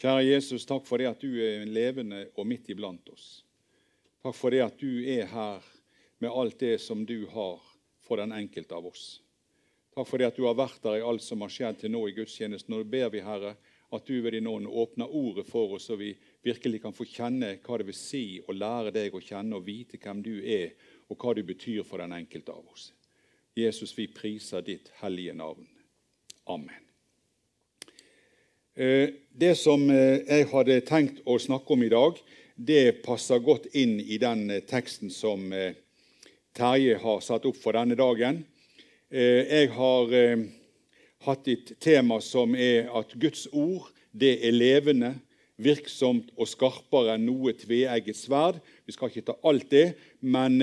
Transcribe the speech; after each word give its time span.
Kjære 0.00 0.22
Jesus, 0.24 0.64
takk 0.64 0.86
for 0.88 0.96
det 0.96 1.10
at 1.10 1.20
du 1.20 1.34
er 1.44 1.66
levende 1.68 2.22
og 2.40 2.46
midt 2.48 2.70
iblant 2.72 3.08
oss. 3.12 3.42
Takk 4.24 4.36
for 4.36 4.54
det 4.54 4.62
at 4.64 4.80
du 4.80 5.02
er 5.04 5.26
her 5.28 5.66
med 6.24 6.32
alt 6.32 6.56
det 6.62 6.78
som 6.80 7.02
du 7.04 7.26
har 7.28 7.60
for 8.06 8.16
den 8.16 8.32
enkelte 8.32 8.78
av 8.78 8.88
oss. 8.88 9.20
Takk 9.92 10.08
for 10.08 10.16
det 10.16 10.30
at 10.30 10.40
du 10.40 10.46
har 10.46 10.56
vært 10.56 10.80
der 10.86 11.02
i 11.02 11.04
alt 11.04 11.24
som 11.24 11.44
har 11.44 11.52
skjedd 11.52 11.82
til 11.82 11.92
nå 11.92 12.00
i 12.08 12.16
gudstjenesten. 12.16 12.72
Nå 12.72 12.88
ber 12.88 13.12
vi, 13.12 13.20
Herre, 13.20 13.54
at 13.92 14.08
du 14.08 14.20
ved 14.24 14.32
din 14.38 14.48
ånd 14.48 14.72
åpner 14.72 15.12
ordet 15.20 15.44
for 15.50 15.76
oss, 15.76 15.90
så 15.90 16.00
vi 16.00 16.14
virkelig 16.46 16.80
kan 16.80 16.96
få 16.96 17.04
kjenne 17.04 17.58
hva 17.60 17.80
det 17.80 17.90
vil 17.90 18.00
si 18.00 18.24
å 18.40 18.56
lære 18.56 18.94
deg 18.96 19.12
å 19.12 19.20
kjenne 19.20 19.58
og 19.58 19.66
vite 19.68 20.00
hvem 20.00 20.22
du 20.24 20.36
er, 20.40 20.78
og 21.12 21.20
hva 21.20 21.36
du 21.36 21.44
betyr 21.44 21.84
for 21.84 22.00
den 22.00 22.16
enkelte 22.16 22.56
av 22.56 22.64
oss. 22.72 22.92
Jesus, 23.52 23.92
vi 23.98 24.08
priser 24.08 24.64
ditt 24.64 24.94
hellige 25.02 25.36
navn. 25.36 25.68
Amen. 26.48 26.89
Eh, 28.80 29.10
det 29.36 29.58
som 29.60 29.82
eh, 29.92 30.22
jeg 30.24 30.46
hadde 30.54 30.78
tenkt 30.88 31.18
å 31.28 31.34
snakke 31.36 31.74
om 31.74 31.82
i 31.84 31.90
dag, 31.92 32.16
det 32.56 33.02
passer 33.04 33.42
godt 33.44 33.66
inn 33.76 33.98
i 34.00 34.16
den 34.16 34.46
eh, 34.48 34.62
teksten 34.64 35.10
som 35.12 35.50
Terje 36.56 36.94
har 37.02 37.18
satt 37.20 37.44
opp 37.50 37.58
for 37.60 37.76
denne 37.76 37.98
dagen. 37.98 38.40
Jeg 39.10 39.68
har 39.74 40.12
hatt 41.26 41.48
et 41.50 41.72
tema 41.82 42.18
som 42.22 42.56
er 42.58 42.88
at 42.96 43.12
Guds 43.22 43.44
ord 43.52 43.88
det 44.10 44.32
er 44.46 44.54
levende, 44.54 45.12
virksomt 45.62 46.32
og 46.36 46.48
skarpere 46.50 47.14
enn 47.14 47.26
noe 47.28 47.52
tveegget 47.58 48.18
sverd. 48.18 48.58
Vi 48.86 48.94
skal 48.96 49.12
ikke 49.12 49.26
ta 49.28 49.36
alt 49.46 49.68
det, 49.70 49.84
men 50.22 50.58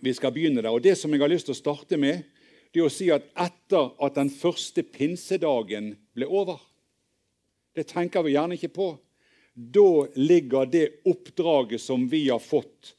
vi 0.00 0.14
skal 0.16 0.32
begynne 0.32 0.64
der. 0.64 0.72
Og 0.72 0.84
Det 0.84 0.96
som 0.96 1.12
jeg 1.12 1.24
har 1.24 1.32
lyst 1.32 1.50
til 1.50 1.56
å 1.56 1.60
starte 1.60 2.00
med, 2.00 2.24
det 2.72 2.80
er 2.80 2.88
å 2.88 2.92
si 2.92 3.10
at 3.12 3.28
etter 3.36 3.92
at 4.00 4.16
den 4.16 4.32
første 4.32 4.84
pinsedagen 4.88 5.92
ble 6.16 6.28
over 6.28 6.62
det 7.74 7.88
tenker 7.90 8.22
vi 8.22 8.34
gjerne 8.34 8.58
ikke 8.58 8.72
på. 8.74 8.88
Da 9.54 10.06
ligger 10.14 10.66
det 10.66 10.86
oppdraget 11.06 11.80
som 11.80 12.08
vi 12.10 12.28
har 12.28 12.42
fått, 12.42 12.94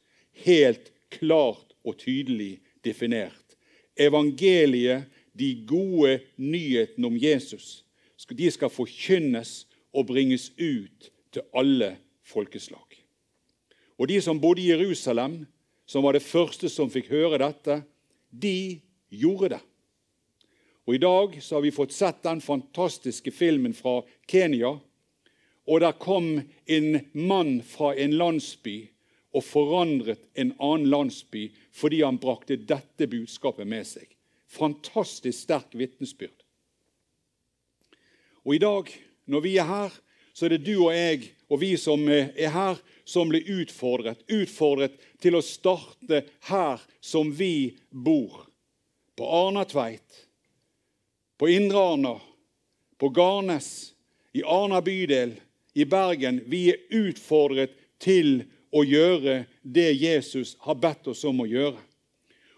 helt 0.46 0.92
klart 1.12 1.76
og 1.84 1.98
tydelig 2.00 2.60
definert. 2.84 3.56
Evangeliet, 3.96 5.12
de 5.36 5.52
gode 5.68 6.22
nyhetene 6.40 7.08
om 7.08 7.18
Jesus, 7.20 7.84
de 8.32 8.48
skal 8.52 8.72
forkynnes 8.72 9.66
og 9.96 10.08
bringes 10.08 10.50
ut 10.56 11.10
til 11.36 11.44
alle 11.52 11.98
folkeslag. 12.24 12.88
Og 14.00 14.08
De 14.08 14.22
som 14.22 14.40
bodde 14.40 14.64
i 14.64 14.72
Jerusalem, 14.72 15.46
som 15.86 16.04
var 16.04 16.16
det 16.16 16.24
første 16.24 16.70
som 16.72 16.90
fikk 16.92 17.12
høre 17.12 17.40
dette, 17.40 17.82
de 18.32 18.82
gjorde 19.12 19.56
det. 19.56 19.62
Og 20.86 20.96
I 20.96 21.02
dag 21.02 21.38
så 21.42 21.56
har 21.56 21.64
vi 21.66 21.74
fått 21.74 21.94
sett 21.96 22.24
den 22.24 22.42
fantastiske 22.42 23.32
filmen 23.34 23.74
fra 23.74 24.02
Kenya. 24.30 24.76
Og 25.66 25.82
der 25.82 25.98
kom 25.98 26.42
en 26.66 27.00
mann 27.14 27.58
fra 27.66 27.96
en 27.98 28.14
landsby 28.20 28.78
og 29.36 29.44
forandret 29.44 30.28
en 30.38 30.54
annen 30.62 30.90
landsby 30.94 31.48
fordi 31.76 32.04
han 32.06 32.22
brakte 32.22 32.60
dette 32.70 33.10
budskapet 33.10 33.68
med 33.68 33.88
seg. 33.90 34.08
Fantastisk 34.46 35.48
sterk 35.48 35.74
vitnesbyrd. 35.74 36.46
Og 38.46 38.56
I 38.56 38.62
dag, 38.62 38.92
når 39.26 39.42
vi 39.42 39.56
er 39.58 39.66
her, 39.66 39.96
så 40.36 40.46
er 40.46 40.54
det 40.54 40.68
du 40.68 40.76
og 40.86 40.94
jeg 40.94 41.32
og 41.50 41.62
vi 41.62 41.72
som 41.82 42.06
er 42.12 42.52
her, 42.54 42.78
som 43.06 43.30
blir 43.32 43.48
utfordret. 43.62 44.22
Utfordret 44.30 44.98
til 45.22 45.38
å 45.38 45.44
starte 45.46 46.22
her 46.50 46.84
som 47.02 47.32
vi 47.34 47.74
bor. 47.90 48.44
På 49.16 49.28
Arnatveit, 49.48 50.25
på 51.38 51.50
Indre 51.50 51.80
Arna, 51.80 52.16
på 52.98 53.10
Garnes, 53.10 53.94
i 54.34 54.44
Arna 54.44 54.82
bydel, 54.82 55.36
i 55.74 55.86
Bergen. 55.86 56.42
Vi 56.48 56.70
er 56.72 56.84
utfordret 56.96 57.76
til 58.00 58.46
å 58.76 58.84
gjøre 58.84 59.44
det 59.62 59.92
Jesus 59.96 60.56
har 60.64 60.80
bedt 60.80 61.08
oss 61.12 61.24
om 61.28 61.44
å 61.44 61.50
gjøre. 61.50 61.80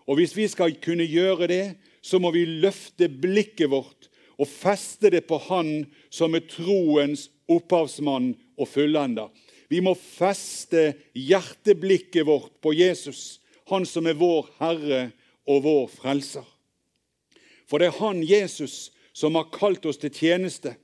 Og 0.07 0.19
Hvis 0.19 0.35
vi 0.37 0.47
skal 0.47 0.77
kunne 0.81 1.05
gjøre 1.05 1.47
det, 1.51 1.65
så 2.01 2.19
må 2.19 2.31
vi 2.31 2.45
løfte 2.45 3.09
blikket 3.09 3.69
vårt 3.69 4.07
og 4.37 4.47
feste 4.47 5.09
det 5.11 5.25
på 5.27 5.39
Han 5.49 5.87
som 6.13 6.35
er 6.37 6.45
troens 6.47 7.27
opphavsmann 7.49 8.35
og 8.57 8.69
fullender. 8.69 9.31
Vi 9.67 9.81
må 9.83 9.95
feste 9.97 10.93
hjerteblikket 11.17 12.27
vårt 12.27 12.53
på 12.63 12.73
Jesus, 12.77 13.41
Han 13.67 13.85
som 13.85 14.07
er 14.07 14.15
vår 14.15 14.47
Herre 14.61 15.01
og 15.47 15.65
vår 15.65 15.89
Frelser. 15.91 16.45
For 17.67 17.79
det 17.79 17.91
er 17.91 17.99
han, 17.99 18.23
Jesus, 18.23 18.91
som 19.13 19.35
har 19.35 19.49
kalt 19.53 19.85
oss 19.85 19.99
til 20.01 20.13
tjeneste. 20.13 20.75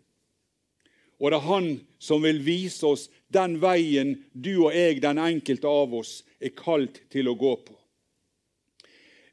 Og 1.22 1.32
det 1.32 1.38
er 1.40 1.48
han 1.48 1.70
som 2.04 2.24
vil 2.26 2.42
vise 2.44 2.84
oss 2.88 3.08
den 3.32 3.56
veien 3.62 4.18
du 4.34 4.66
og 4.66 4.76
jeg, 4.76 5.00
den 5.04 5.22
enkelte 5.22 5.70
av 5.70 5.94
oss, 5.96 6.22
er 6.44 6.52
kalt 6.58 7.00
til 7.14 7.32
å 7.32 7.38
gå 7.40 7.54
på. 7.64 7.78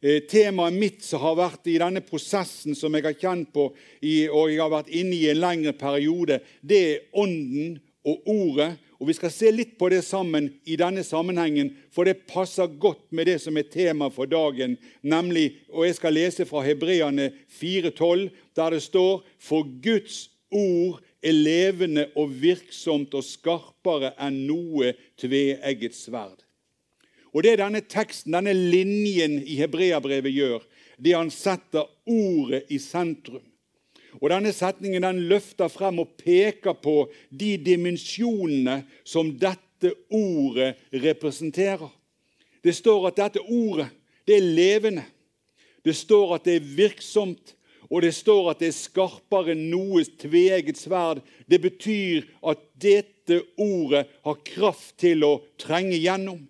Eh, 0.00 0.22
temaet 0.30 0.76
mitt 0.80 1.02
som 1.04 1.20
har 1.20 1.36
vært 1.36 1.66
i 1.68 1.76
denne 1.80 2.00
prosessen 2.00 2.76
som 2.78 2.94
jeg 2.96 3.04
har 3.04 3.18
kjent 3.20 3.50
på 3.52 3.66
og 3.68 4.44
jeg 4.48 4.60
har 4.62 4.70
vært 4.72 4.94
inne 4.96 5.12
i 5.12 5.26
en 5.28 5.42
lengre 5.42 5.74
periode, 5.76 6.38
det 6.62 6.78
er 6.80 7.02
Ånden 7.20 7.74
og 8.08 8.30
Ordet 8.32 8.70
og 9.00 9.08
Vi 9.08 9.14
skal 9.16 9.32
se 9.32 9.50
litt 9.50 9.78
på 9.80 9.88
det 9.88 10.02
sammen 10.04 10.50
i 10.68 10.76
denne 10.76 11.00
sammenhengen, 11.06 11.72
for 11.88 12.04
det 12.04 12.26
passer 12.28 12.68
godt 12.68 13.06
med 13.16 13.30
det 13.30 13.38
som 13.40 13.56
er 13.56 13.70
tema 13.72 14.10
for 14.12 14.28
dagen. 14.28 14.76
nemlig, 15.02 15.56
og 15.72 15.86
Jeg 15.86 15.94
skal 15.94 16.12
lese 16.12 16.44
fra 16.44 16.60
Hebreane 16.60 17.32
4,12, 17.48 18.28
der 18.56 18.70
det 18.70 18.82
står 18.82 19.24
For 19.38 19.64
Guds 19.82 20.30
ord 20.50 21.00
er 21.22 21.32
levende 21.32 22.10
og 22.16 22.42
virksomt 22.42 23.14
og 23.14 23.24
skarpere 23.24 24.12
enn 24.20 24.46
noe 24.46 24.92
tveegget 25.16 25.94
sverd. 25.94 26.44
Og 27.32 27.42
Det 27.42 27.58
denne 27.58 27.80
teksten, 27.80 28.32
denne 28.32 28.52
linjen 28.52 29.38
i 29.42 29.56
hebreabrevet 29.56 30.32
gjør, 30.34 30.60
det 30.98 31.14
han 31.16 31.30
setter 31.30 31.88
ordet 32.04 32.66
i 32.68 32.78
sentrum. 32.78 33.49
Og 34.18 34.30
Denne 34.32 34.52
setningen 34.56 35.06
den 35.06 35.22
løfter 35.30 35.70
frem 35.70 36.02
og 36.02 36.16
peker 36.18 36.74
på 36.82 37.04
de 37.30 37.54
dimensjonene 37.62 38.82
som 39.04 39.30
dette 39.38 39.94
ordet 40.10 40.74
representerer. 40.92 41.88
Det 42.60 42.74
står 42.76 43.08
at 43.08 43.22
dette 43.22 43.44
ordet 43.46 43.88
det 44.28 44.36
er 44.36 44.52
levende. 44.54 45.06
Det 45.84 45.96
står 45.96 46.36
at 46.36 46.44
det 46.44 46.58
er 46.58 46.68
virksomt, 46.76 47.54
og 47.90 48.04
det 48.04 48.12
står 48.14 48.52
at 48.52 48.60
det 48.60 48.68
er 48.70 48.76
skarpere 48.76 49.54
enn 49.54 49.64
noe 49.72 50.04
tveegget 50.20 50.78
sverd. 50.78 51.22
Det 51.50 51.58
betyr 51.62 52.28
at 52.46 52.60
dette 52.78 53.40
ordet 53.58 54.04
har 54.26 54.42
kraft 54.46 54.98
til 55.02 55.24
å 55.26 55.32
trenge 55.58 55.98
gjennom. 55.98 56.44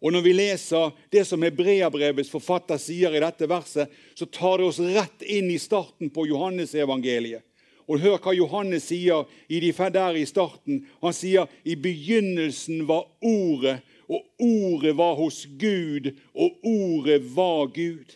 Og 0.00 0.12
Når 0.12 0.22
vi 0.22 0.32
leser 0.32 0.92
det 1.10 1.24
som 1.26 1.42
Hebreabrevets 1.42 2.30
forfatter 2.30 2.78
sier 2.78 3.14
i 3.14 3.22
dette 3.22 3.48
verset, 3.50 3.90
så 4.14 4.26
tar 4.30 4.58
det 4.58 4.68
oss 4.68 4.78
rett 4.78 5.24
inn 5.26 5.50
i 5.50 5.58
starten 5.58 6.12
på 6.14 6.28
Johannesevangeliet. 6.30 7.42
Og 7.88 8.02
Hør 8.04 8.18
hva 8.20 8.34
Johannes 8.36 8.86
sier 8.90 9.26
i 9.48 9.58
de 9.64 9.72
der 9.72 10.14
i 10.14 10.26
starten. 10.28 10.84
Han 11.00 11.14
sier 11.16 11.48
i 11.64 11.74
begynnelsen 11.74 12.84
var 12.86 13.08
Ordet, 13.24 13.80
og 14.08 14.22
Ordet 14.38 14.94
var 14.96 15.16
hos 15.16 15.46
Gud, 15.58 16.12
og 16.34 16.50
Ordet 16.62 17.22
var 17.34 17.66
Gud. 17.74 18.14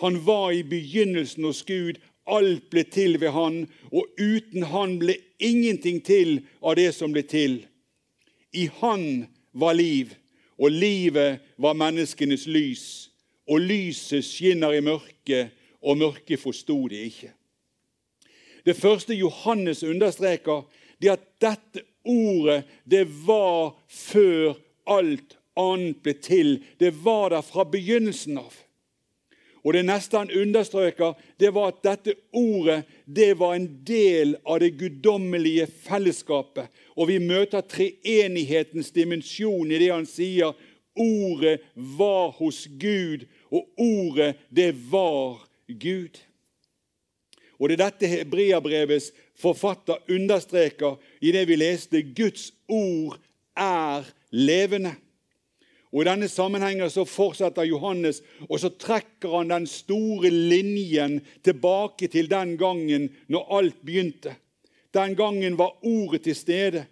Han 0.00 0.18
var 0.24 0.52
i 0.52 0.62
begynnelsen 0.62 1.44
hos 1.44 1.62
Gud. 1.62 2.00
Alt 2.26 2.70
ble 2.72 2.82
til 2.88 3.20
ved 3.20 3.30
han, 3.36 3.66
og 3.92 4.08
uten 4.18 4.64
han 4.72 4.98
ble 4.98 5.18
ingenting 5.38 6.00
til 6.00 6.40
av 6.64 6.74
det 6.80 6.90
som 6.96 7.12
ble 7.12 7.22
til. 7.28 7.60
I 8.56 8.70
han 8.80 9.26
var 9.52 9.76
liv 9.76 10.16
og 10.58 10.70
livet 10.70 11.40
var 11.58 11.76
menneskenes 11.78 12.46
lys. 12.46 13.10
Og 13.48 13.60
lyset 13.60 14.24
skinner 14.24 14.72
i 14.72 14.80
mørket, 14.80 15.50
og 15.84 15.98
mørket 16.00 16.40
forsto 16.40 16.86
det 16.88 17.02
ikke. 17.10 17.32
Det 18.64 18.76
første 18.76 19.14
Johannes 19.14 19.82
understreker, 19.84 20.62
det 21.02 21.10
er 21.10 21.18
at 21.18 21.26
dette 21.42 21.84
ordet 22.04 22.64
det 22.88 23.04
var 23.26 23.74
før 23.88 24.54
alt 24.86 25.36
annet 25.56 26.00
ble 26.02 26.14
til. 26.16 26.56
Det 26.80 26.94
var 27.04 27.34
der 27.34 27.44
fra 27.44 27.66
begynnelsen 27.68 28.38
av. 28.40 28.54
Og 29.64 29.72
Det 29.72 29.84
neste 29.84 30.18
han 30.18 30.30
understreker, 30.30 31.14
det 31.40 31.54
var 31.54 31.72
at 31.72 31.80
dette 31.84 32.14
ordet 32.32 32.82
det 33.06 33.38
var 33.38 33.54
en 33.54 33.68
del 33.86 34.36
av 34.44 34.60
det 34.60 34.74
guddommelige 34.76 35.66
fellesskapet. 35.66 36.68
Og 36.96 37.08
vi 37.08 37.18
møter 37.18 37.64
treenighetens 37.64 38.92
dimensjon 38.92 39.72
i 39.72 39.80
det 39.80 39.88
han 39.88 40.06
sier. 40.06 40.52
Ordet 40.94 41.62
var 41.74 42.30
hos 42.36 42.66
Gud, 42.78 43.24
og 43.50 43.64
ordet, 43.80 44.36
det 44.50 44.74
var 44.90 45.40
Gud. 45.66 46.20
Og 47.58 47.68
Det 47.68 47.80
er 47.80 47.84
dette 47.86 48.10
hebreabrevets 48.10 49.12
forfatter 49.40 49.96
understreker 50.10 50.98
i 51.20 51.32
det 51.32 51.46
vi 51.48 51.56
leste. 51.56 52.02
Guds 52.02 52.50
ord 52.68 53.16
er 53.56 54.04
levende. 54.30 54.94
Og 55.94 56.02
I 56.02 56.08
denne 56.08 56.26
sammenhengen 56.26 56.90
så 56.90 57.04
fortsetter 57.06 57.68
Johannes, 57.68 58.18
og 58.48 58.58
så 58.58 58.72
trekker 58.74 59.36
han 59.36 59.52
den 59.52 59.68
store 59.70 60.30
linjen 60.32 61.20
tilbake 61.46 62.08
til 62.10 62.26
den 62.32 62.56
gangen 62.58 63.12
når 63.30 63.52
alt 63.58 63.78
begynte. 63.86 64.34
Den 64.94 65.14
gangen 65.14 65.54
var 65.58 65.78
ordet 65.86 66.24
til 66.26 66.34
stede. 66.34 66.84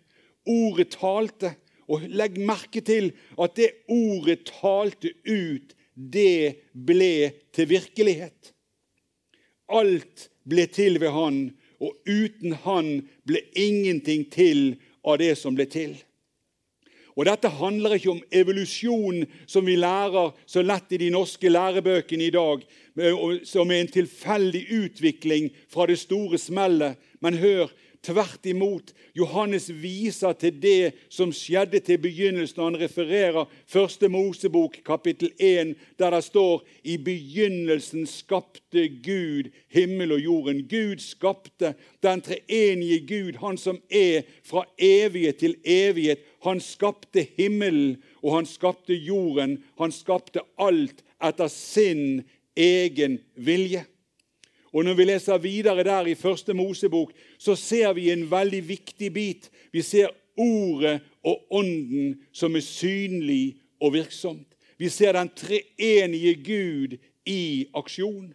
Ordet 0.46 0.94
talte. 0.94 1.56
Og 1.90 2.06
legg 2.06 2.38
merke 2.38 2.80
til 2.86 3.10
at 3.42 3.56
det 3.58 3.72
ordet 3.90 4.46
talte 4.46 5.10
ut, 5.26 5.74
det 5.92 6.70
ble 6.72 7.32
til 7.52 7.68
virkelighet. 7.74 8.52
Alt 9.68 10.28
ble 10.48 10.68
til 10.70 11.00
ved 11.02 11.10
Han, 11.12 11.42
og 11.82 11.98
uten 12.06 12.54
Han 12.62 12.94
ble 13.26 13.42
ingenting 13.58 14.24
til 14.30 14.78
av 15.04 15.18
det 15.18 15.34
som 15.42 15.58
ble 15.58 15.66
til. 15.66 15.98
Og 17.16 17.26
Dette 17.28 17.50
handler 17.52 17.96
ikke 17.96 18.14
om 18.14 18.22
evolusjon, 18.32 19.24
som 19.46 19.66
vi 19.66 19.76
lærer 19.76 20.32
så 20.48 20.62
lett 20.64 20.94
i 20.94 21.00
de 21.02 21.10
norske 21.12 21.50
lærebøkene 21.50 22.28
i 22.28 22.32
dag, 22.32 22.64
som 23.48 23.70
er 23.70 23.82
en 23.82 23.92
tilfeldig 23.92 24.62
utvikling 24.72 25.50
fra 25.72 25.86
det 25.90 25.98
store 26.00 26.40
smellet. 26.40 26.96
Men 27.20 27.36
hør, 27.40 27.68
Tvert 28.02 28.46
imot. 28.50 28.88
Johannes 29.14 29.68
viser 29.70 30.32
til 30.34 30.56
det 30.58 30.94
som 31.12 31.30
skjedde 31.30 31.78
til 31.86 32.00
begynnelsen. 32.02 32.64
Han 32.64 32.78
refererer 32.80 33.46
første 33.70 34.08
Mosebok, 34.10 34.80
kapittel 34.82 35.30
1, 35.38 35.76
der 36.02 36.10
det 36.10 36.24
står 36.26 36.64
i 36.82 36.96
begynnelsen 36.98 38.08
skapte 38.10 38.88
Gud 39.06 39.52
himmel 39.70 40.16
og 40.16 40.24
jorden. 40.24 40.64
Gud 40.66 40.98
skapte 40.98 41.76
den 42.02 42.24
treenige 42.26 42.98
Gud, 43.06 43.38
han 43.38 43.58
som 43.58 43.78
er 43.86 44.26
fra 44.42 44.64
evighet 44.82 45.38
til 45.44 45.54
evighet. 45.62 46.26
Han 46.42 46.58
skapte 46.60 47.22
himmelen, 47.36 48.00
og 48.22 48.34
han 48.40 48.50
skapte 48.50 48.98
jorden. 48.98 49.60
Han 49.78 49.94
skapte 49.94 50.42
alt 50.58 51.04
etter 51.22 51.46
sin 51.54 52.24
egen 52.58 53.20
vilje. 53.38 53.86
Og 54.72 54.84
Når 54.84 54.94
vi 54.94 55.04
leser 55.04 55.38
videre 55.38 55.84
der 55.84 56.06
i 56.06 56.14
første 56.14 56.54
Mosebok, 56.54 57.12
så 57.38 57.54
ser 57.54 57.92
vi 57.92 58.10
en 58.10 58.30
veldig 58.30 58.68
viktig 58.68 59.12
bit. 59.12 59.50
Vi 59.72 59.82
ser 59.82 60.08
Ordet 60.36 61.00
og 61.24 61.42
Ånden 61.50 62.14
som 62.32 62.56
er 62.56 62.64
synlig 62.64 63.56
og 63.80 63.92
virksomt. 63.92 64.48
Vi 64.78 64.88
ser 64.88 65.12
den 65.12 65.28
treenige 65.36 66.34
Gud 66.40 66.96
i 67.26 67.66
aksjon. 67.74 68.32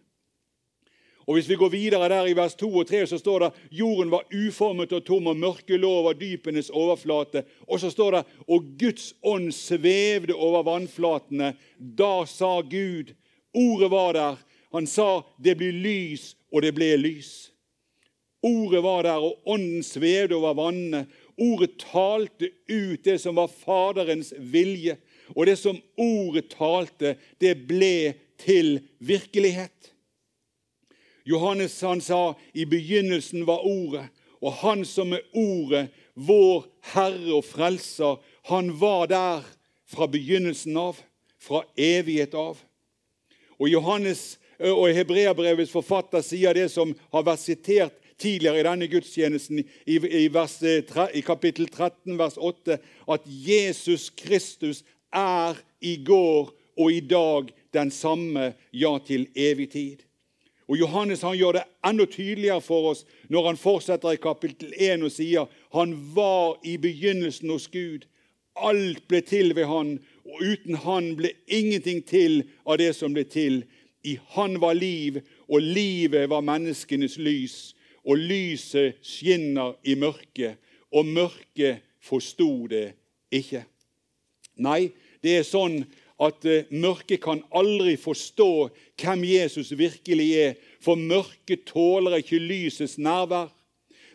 Og 1.28 1.34
Hvis 1.34 1.50
vi 1.50 1.56
går 1.56 1.69
videre 1.69 2.10
der 2.10 2.25
i 2.25 2.36
vers 2.36 2.56
2 2.56 2.69
og 2.78 2.88
3, 2.88 3.07
så 3.07 3.18
står 3.18 3.40
det 3.40 3.51
jorden 3.72 4.12
var 4.12 4.24
uformet 4.31 4.94
og 4.94 5.04
tom, 5.06 5.28
og 5.28 5.36
mørket 5.38 5.80
lå 5.80 5.90
over 5.90 6.13
dypenes 6.13 6.69
overflate. 6.69 7.44
Og 7.68 7.80
så 7.80 7.90
står 7.90 8.12
det 8.12 8.24
og 8.48 8.63
Guds 8.80 9.13
ånd 9.24 9.51
svevde 9.51 10.36
over 10.36 10.63
vannflatene. 10.63 11.54
Da 11.78 12.25
sa 12.25 12.62
Gud 12.62 13.12
Ordet 13.54 13.92
var 13.92 14.13
der, 14.13 14.36
han 14.72 14.88
sa 14.88 15.24
'det 15.38 15.58
blir 15.58 15.72
lys', 15.72 16.36
og 16.52 16.62
det 16.62 16.75
ble 16.75 16.98
lys. 16.98 17.52
Ordet 18.44 18.84
var 18.84 19.04
der, 19.04 19.19
og 19.19 19.40
ånden 19.46 19.84
svevde 19.84 20.36
over 20.36 20.54
vannene. 20.54 21.08
Ordet 21.38 21.78
talte 21.80 22.50
ut 22.69 23.04
det 23.04 23.22
som 23.22 23.36
var 23.36 23.48
Faderens 23.48 24.34
vilje. 24.38 24.98
Og 25.36 25.46
det 25.46 25.58
som 25.58 25.81
ordet 25.98 26.50
talte, 26.50 27.16
det 27.42 27.68
ble 27.68 28.14
til 28.38 28.80
virkelighet. 29.00 29.94
Johannes 31.28 31.81
han 31.81 32.02
sa 32.02 32.38
i 32.54 32.66
begynnelsen 32.66 33.44
var 33.48 33.66
Ordet, 33.68 34.08
og 34.42 34.54
Han 34.54 34.86
som 34.86 35.12
er 35.14 35.25
Ordet, 35.34 35.90
vår 36.16 36.66
Herre 36.94 37.34
og 37.36 37.44
Frelser, 37.46 38.16
han 38.48 38.72
var 38.80 39.06
der 39.12 39.44
fra 39.86 40.08
begynnelsen 40.08 40.78
av, 40.78 41.02
fra 41.40 41.66
evighet 41.78 42.34
av. 42.34 42.62
Og 43.60 43.69
Johannes 43.69 44.38
og 44.59 44.89
Hebreabrevets 44.95 45.71
forfatter 45.71 46.24
sier 46.25 46.56
det 46.57 46.69
som 46.74 46.95
har 47.13 47.25
vært 47.27 47.44
sitert 47.44 47.98
tidligere 48.18 48.62
i 48.62 48.65
denne 48.65 48.88
gudstjenesten, 48.89 49.62
i, 49.86 49.98
i, 49.98 50.27
vers, 50.33 50.57
i 50.63 51.21
kapittel 51.21 51.69
13, 51.69 52.18
vers 52.18 52.38
8, 52.38 52.80
at 53.13 53.27
Jesus 53.27 54.09
Kristus 54.09 54.83
er 55.13 55.59
i 55.81 55.98
går 56.06 56.50
og 56.77 56.92
i 56.94 57.00
dag 57.00 57.54
den 57.74 57.92
samme, 57.92 58.54
ja, 58.74 58.98
til 59.06 59.27
evig 59.36 59.69
tid. 59.71 60.04
Og 60.68 60.80
Johannes 60.80 61.24
han 61.24 61.38
gjør 61.38 61.59
det 61.59 61.63
enda 61.88 62.06
tydeligere 62.12 62.62
for 62.62 62.92
oss 62.92 63.06
når 63.31 63.51
han 63.51 63.59
fortsetter 63.62 64.18
i 64.18 64.21
kapittel 64.21 64.74
1 64.75 65.06
og 65.07 65.13
sier 65.15 65.48
han 65.75 65.94
var 66.15 66.57
i 66.68 66.75
begynnelsen 66.81 67.54
hos 67.54 67.69
Gud. 67.71 68.04
Alt 68.57 69.06
ble 69.07 69.21
til 69.24 69.54
ved 69.56 69.69
han, 69.69 69.95
og 70.27 70.42
uten 70.44 70.80
han 70.83 71.13
ble 71.15 71.31
ingenting 71.48 72.01
til 72.04 72.42
av 72.65 72.81
det 72.81 72.92
som 72.98 73.13
ble 73.15 73.24
til. 73.30 73.62
I 74.07 74.18
Han 74.36 74.62
var 74.62 74.77
liv, 74.77 75.19
og 75.48 75.62
livet 75.62 76.30
var 76.30 76.45
menneskenes 76.45 77.18
lys. 77.18 77.75
Og 78.07 78.18
lyset 78.18 79.01
skinner 79.04 79.75
i 79.83 79.98
mørket, 80.00 80.56
og 80.95 81.06
mørket 81.06 81.83
forsto 82.00 82.68
det 82.71 82.94
ikke. 83.36 83.65
Nei, 84.63 84.94
det 85.21 85.33
er 85.39 85.44
sånn 85.48 85.81
at 86.24 86.45
uh, 86.48 86.69
mørket 86.71 87.21
kan 87.21 87.44
aldri 87.54 87.98
forstå 88.00 88.51
hvem 88.98 89.25
Jesus 89.27 89.74
virkelig 89.77 90.30
er, 90.39 90.56
for 90.81 90.98
mørket 90.98 91.68
tåler 91.69 92.21
ikke 92.21 92.39
lysets 92.42 92.98
nærvær. 92.98 93.51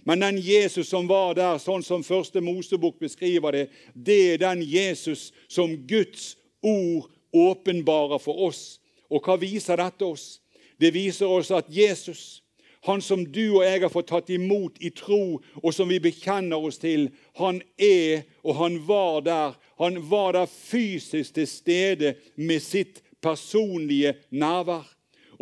Men 0.05 0.25
den 0.25 0.41
Jesus 0.43 0.89
som 0.91 1.07
var 1.07 1.37
der, 1.39 1.61
sånn 1.63 1.85
som 1.87 2.03
første 2.03 2.43
Mosebok 2.43 2.99
beskriver 2.99 3.55
det, 3.55 3.67
det 3.95 4.21
er 4.33 4.41
den 4.43 4.65
Jesus 4.67 5.31
som 5.47 5.77
Guds 5.87 6.33
ord 6.59 7.07
åpenbarer 7.33 8.19
for 8.19 8.49
oss. 8.49 8.81
Og 9.13 9.21
hva 9.25 9.37
viser 9.41 9.77
dette 9.77 10.07
oss? 10.09 10.41
Det 10.81 10.93
viser 10.95 11.29
oss 11.29 11.53
at 11.55 11.69
Jesus, 11.71 12.41
han 12.89 13.03
som 13.05 13.21
du 13.23 13.59
og 13.59 13.67
jeg 13.67 13.83
har 13.85 13.93
fått 13.93 14.09
tatt 14.11 14.31
imot 14.33 14.81
i 14.83 14.91
tro, 14.97 15.39
og 15.63 15.75
som 15.75 15.93
vi 15.93 16.01
bekjenner 16.03 16.59
oss 16.59 16.81
til, 16.83 17.11
han 17.39 17.61
er 17.79 18.25
og 18.43 18.57
han 18.59 18.81
var 18.89 19.21
der. 19.29 19.55
Han 19.79 20.01
var 20.11 20.35
der 20.35 20.49
fysisk 20.51 21.37
til 21.37 21.47
stede 21.47 22.15
med 22.37 22.65
sitt 22.65 23.03
personlige 23.23 24.17
nærvær. 24.31 24.89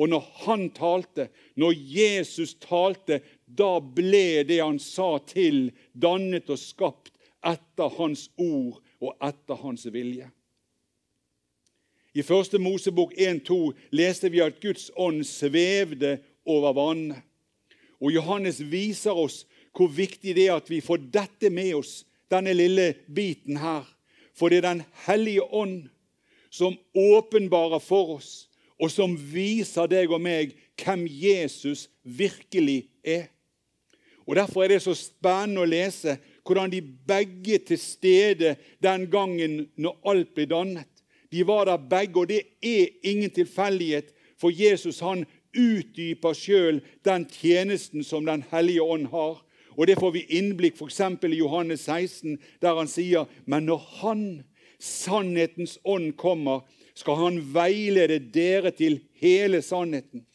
Og 0.01 0.09
når 0.09 0.27
han 0.45 0.69
talte, 0.77 1.29
når 1.57 1.75
Jesus 1.77 2.55
talte, 2.61 3.21
da 3.45 3.79
ble 3.81 4.43
det 4.49 4.61
han 4.63 4.79
sa 4.81 5.19
til, 5.29 5.71
dannet 5.93 6.49
og 6.51 6.61
skapt 6.61 7.13
etter 7.45 7.97
hans 7.97 8.29
ord 8.41 8.81
og 9.01 9.17
etter 9.25 9.61
hans 9.61 9.87
vilje. 9.93 10.29
I 12.21 12.23
første 12.23 12.59
Mosebok 12.61 13.15
1-2 13.17 13.57
leste 13.97 14.29
vi 14.29 14.43
at 14.45 14.59
Guds 14.61 14.91
ånd 14.99 15.23
svevde 15.25 16.19
over 16.45 16.75
vannet. 16.77 17.23
Og 18.01 18.13
Johannes 18.13 18.59
viser 18.61 19.17
oss 19.17 19.47
hvor 19.77 19.89
viktig 19.95 20.35
det 20.37 20.49
er 20.49 20.59
at 20.59 20.69
vi 20.69 20.83
får 20.85 21.01
dette 21.15 21.49
med 21.55 21.79
oss, 21.79 22.03
denne 22.29 22.53
lille 22.53 22.91
biten 23.09 23.57
her. 23.62 23.87
For 24.37 24.53
det 24.53 24.61
er 24.61 24.69
Den 24.69 24.83
hellige 25.07 25.47
ånd 25.49 25.89
som 26.50 26.77
åpenbarer 26.93 27.81
for 27.81 28.17
oss, 28.19 28.50
og 28.77 28.91
som 28.93 29.17
viser 29.17 29.89
deg 29.89 30.12
og 30.12 30.21
meg 30.21 30.53
hvem 30.83 31.07
Jesus 31.09 31.89
virkelig 32.03 32.91
er. 33.05 33.31
Og 34.27 34.37
Derfor 34.37 34.65
er 34.65 34.75
det 34.75 34.83
så 34.85 34.93
spennende 34.99 35.65
å 35.65 35.71
lese 35.71 36.19
hvordan 36.45 36.73
de 36.73 36.83
begge 36.83 37.62
til 37.65 37.81
stede 37.81 38.57
den 38.83 39.09
gangen 39.11 39.62
når 39.81 39.97
alt 40.11 40.35
ble 40.35 40.50
dannet. 40.50 40.89
De 41.33 41.47
var 41.47 41.65
der 41.65 41.77
begge, 41.77 42.21
og 42.21 42.29
det 42.29 42.43
er 42.63 42.87
ingen 43.03 43.31
tilfeldighet, 43.31 44.11
for 44.41 44.51
Jesus 44.51 45.01
han 45.01 45.27
utdyper 45.57 46.35
sjøl 46.35 46.81
den 47.05 47.27
tjenesten 47.31 48.05
som 48.05 48.27
Den 48.27 48.45
hellige 48.51 48.83
ånd 48.83 49.07
har. 49.11 49.43
Og 49.77 49.87
Det 49.87 49.99
får 49.99 50.11
vi 50.11 50.27
innblikk 50.29 50.77
f.eks. 50.77 51.01
i 51.01 51.39
Johannes 51.39 51.81
16, 51.81 52.39
der 52.63 52.75
han 52.77 52.89
sier 52.89 53.27
Men 53.47 53.67
når 53.67 53.79
Han, 54.01 54.43
sannhetens 54.79 55.79
ånd, 55.85 56.13
kommer, 56.17 56.61
skal 56.95 57.15
Han 57.15 57.55
veilede 57.55 58.19
dere 58.19 58.71
til 58.71 59.01
hele 59.21 59.63
sannheten. 59.63 60.27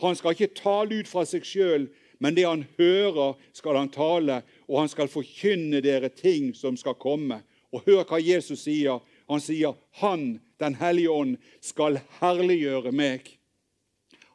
Han 0.00 0.16
skal 0.16 0.30
ikke 0.30 0.54
tale 0.54 1.00
ut 1.00 1.08
fra 1.08 1.24
seg 1.26 1.44
sjøl, 1.46 1.88
men 2.22 2.34
det 2.34 2.46
han 2.46 2.64
hører, 2.78 3.34
skal 3.52 3.76
han 3.78 3.90
tale, 3.90 4.42
og 4.68 4.80
han 4.80 4.90
skal 4.90 5.10
forkynne 5.10 5.80
dere 5.82 6.08
ting 6.08 6.54
som 6.54 6.76
skal 6.76 6.94
komme. 6.98 7.42
Og 7.74 7.82
hør 7.86 8.04
hva 8.06 8.18
Jesus 8.22 8.64
sier. 8.64 9.02
Han 9.28 9.40
sier, 9.40 9.74
'Han, 9.92 10.40
Den 10.60 10.74
hellige 10.74 11.10
ånd, 11.10 11.36
skal 11.60 12.00
herliggjøre 12.20 12.92
meg.' 12.92 13.38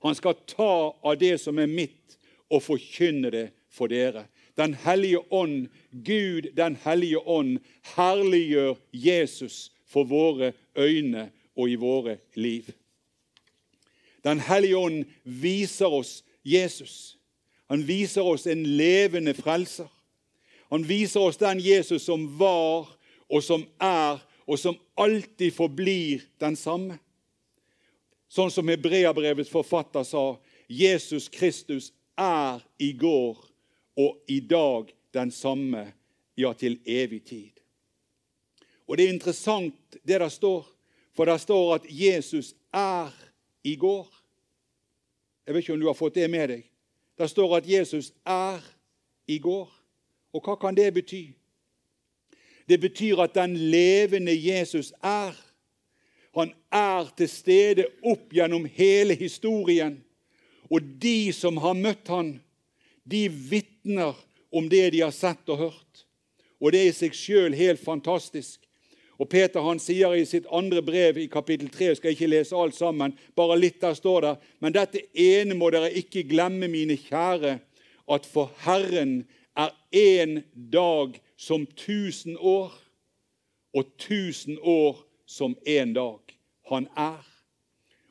Han 0.04 0.16
skal 0.16 0.36
ta 0.48 0.96
av 1.04 1.18
det 1.20 1.40
som 1.40 1.60
er 1.60 1.66
mitt, 1.66 2.18
og 2.50 2.64
forkynne 2.64 3.32
det 3.32 3.50
for 3.72 3.88
dere. 3.88 4.26
Den 4.58 4.74
hellige 4.74 5.34
ånd, 5.34 5.68
Gud 5.92 6.52
den 6.56 6.76
hellige 6.76 7.20
ånd, 7.20 7.60
herliggjør 7.96 8.76
Jesus 8.94 9.72
for 9.88 10.04
våre 10.04 10.54
øyne 10.78 11.32
og 11.56 11.70
i 11.70 11.76
våre 11.76 12.18
liv. 12.36 12.70
Den 14.24 14.40
hellige 14.40 14.78
ånd 14.78 15.06
viser 15.24 15.86
oss 15.86 16.24
Jesus. 16.46 17.18
Han 17.70 17.88
viser 17.88 18.22
oss 18.22 18.48
en 18.48 18.66
levende 18.66 19.34
frelser. 19.34 19.88
Han 20.70 20.88
viser 20.90 21.20
oss 21.20 21.38
den 21.38 21.60
Jesus 21.60 22.02
som 22.02 22.40
var, 22.40 22.88
og 23.30 23.44
som 23.44 23.66
er, 23.82 24.22
og 24.48 24.60
som 24.60 24.78
alltid 25.00 25.54
forblir 25.54 26.24
den 26.40 26.56
samme. 26.60 27.00
Sånn 28.28 28.52
som 28.52 28.68
Hebreabrevets 28.68 29.52
forfatter 29.52 30.06
sa, 30.08 30.38
Jesus 30.68 31.30
Kristus 31.30 31.92
er 32.18 32.64
i 32.82 32.92
går 32.98 33.38
og 34.00 34.24
i 34.28 34.40
dag 34.40 34.90
den 35.14 35.32
samme, 35.32 35.92
ja, 36.36 36.54
til 36.58 36.80
evig 36.86 37.24
tid. 37.30 37.52
Og 38.88 38.98
Det 38.98 39.06
er 39.06 39.14
interessant 39.14 39.98
det 40.04 40.20
der 40.20 40.30
står, 40.30 40.66
for 41.14 41.26
der 41.26 41.38
står 41.38 41.76
at 41.76 41.86
Jesus 41.90 42.56
er 42.74 43.14
i 43.64 43.76
går. 43.76 44.08
Jeg 45.46 45.54
vet 45.54 45.64
ikke 45.64 45.74
om 45.74 45.80
du 45.80 45.88
har 45.88 45.94
fått 45.94 46.16
det 46.16 46.30
med 46.30 46.50
deg. 46.50 46.64
Der 47.18 47.28
står 47.28 47.58
at 47.58 47.70
Jesus 47.70 48.14
er 48.26 48.60
i 49.28 49.38
går. 49.38 49.70
Og 50.34 50.42
hva 50.42 50.56
kan 50.58 50.76
det 50.76 50.94
bety? 50.94 51.36
Det 52.70 52.80
betyr 52.80 53.20
at 53.24 53.36
den 53.36 53.56
levende 53.58 54.34
Jesus 54.36 54.94
er. 55.04 55.34
Han 56.36 56.54
er 56.72 57.10
til 57.18 57.30
stede 57.30 57.86
opp 58.02 58.34
gjennom 58.34 58.66
hele 58.66 59.16
historien. 59.16 60.00
Og 60.72 60.82
de 60.82 61.34
som 61.36 61.60
har 61.62 61.78
møtt 61.78 62.10
han, 62.10 62.38
de 63.04 63.28
vitner 63.30 64.16
om 64.54 64.70
det 64.70 64.90
de 64.96 65.04
har 65.04 65.14
sett 65.14 65.50
og 65.52 65.60
hørt. 65.68 66.06
Og 66.64 66.72
det 66.72 66.82
er 66.82 66.92
i 66.92 66.96
seg 66.96 67.18
sjøl 67.18 67.56
helt 67.58 67.82
fantastisk. 67.84 68.62
Og 69.22 69.30
Peter 69.30 69.62
han 69.62 69.80
sier 69.82 70.16
i 70.18 70.26
sitt 70.26 70.48
andre 70.52 70.82
brev 70.82 71.20
i 71.22 71.30
kapittel 71.32 71.70
3 71.72 71.92
Jeg 71.92 72.00
skal 72.00 72.16
ikke 72.16 72.32
lese 72.32 72.58
alt 72.58 72.76
sammen, 72.76 73.14
bare 73.38 73.60
litt 73.60 73.82
der 73.84 73.94
står 73.98 74.26
det. 74.26 74.34
Men 74.64 74.74
dette 74.74 75.04
ene 75.14 75.58
må 75.58 75.70
dere 75.74 75.92
ikke 75.94 76.26
glemme, 76.28 76.68
mine 76.72 76.98
kjære, 76.98 77.60
at 78.10 78.26
for 78.26 78.52
Herren 78.66 79.22
er 79.56 79.70
én 79.94 80.42
dag 80.74 81.14
som 81.44 81.66
tusen 81.66 82.38
år, 82.40 82.72
og 83.74 83.98
tusen 83.98 84.60
år 84.62 85.02
som 85.26 85.56
én 85.68 85.94
dag. 85.94 86.20
Han 86.70 86.88
er. 86.96 87.24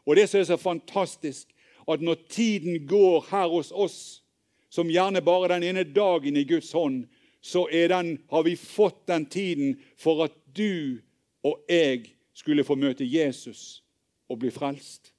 Og 0.06 0.16
det 0.16 0.28
som 0.28 0.40
er 0.40 0.44
så 0.44 0.58
fantastisk, 0.60 1.48
at 1.88 2.02
når 2.02 2.18
tiden 2.28 2.86
går 2.86 3.26
her 3.30 3.48
hos 3.48 3.72
oss, 3.72 4.22
som 4.70 4.90
gjerne 4.90 5.22
bare 5.24 5.48
den 5.54 5.62
ene 5.62 5.84
dagen 5.84 6.36
i 6.36 6.44
Guds 6.44 6.72
hånd, 6.72 7.06
så 7.40 7.66
den, 7.72 8.18
har 8.30 8.42
vi 8.42 8.56
fått 8.56 9.06
den 9.08 9.26
tiden 9.26 9.80
for 9.96 10.24
at 10.24 10.32
du 10.56 11.00
og 11.42 11.64
jeg 11.68 12.12
skulle 12.34 12.64
få 12.64 12.76
møte 12.76 13.04
Jesus 13.04 13.82
og 14.28 14.38
bli 14.44 14.50
frelst. 14.50 15.12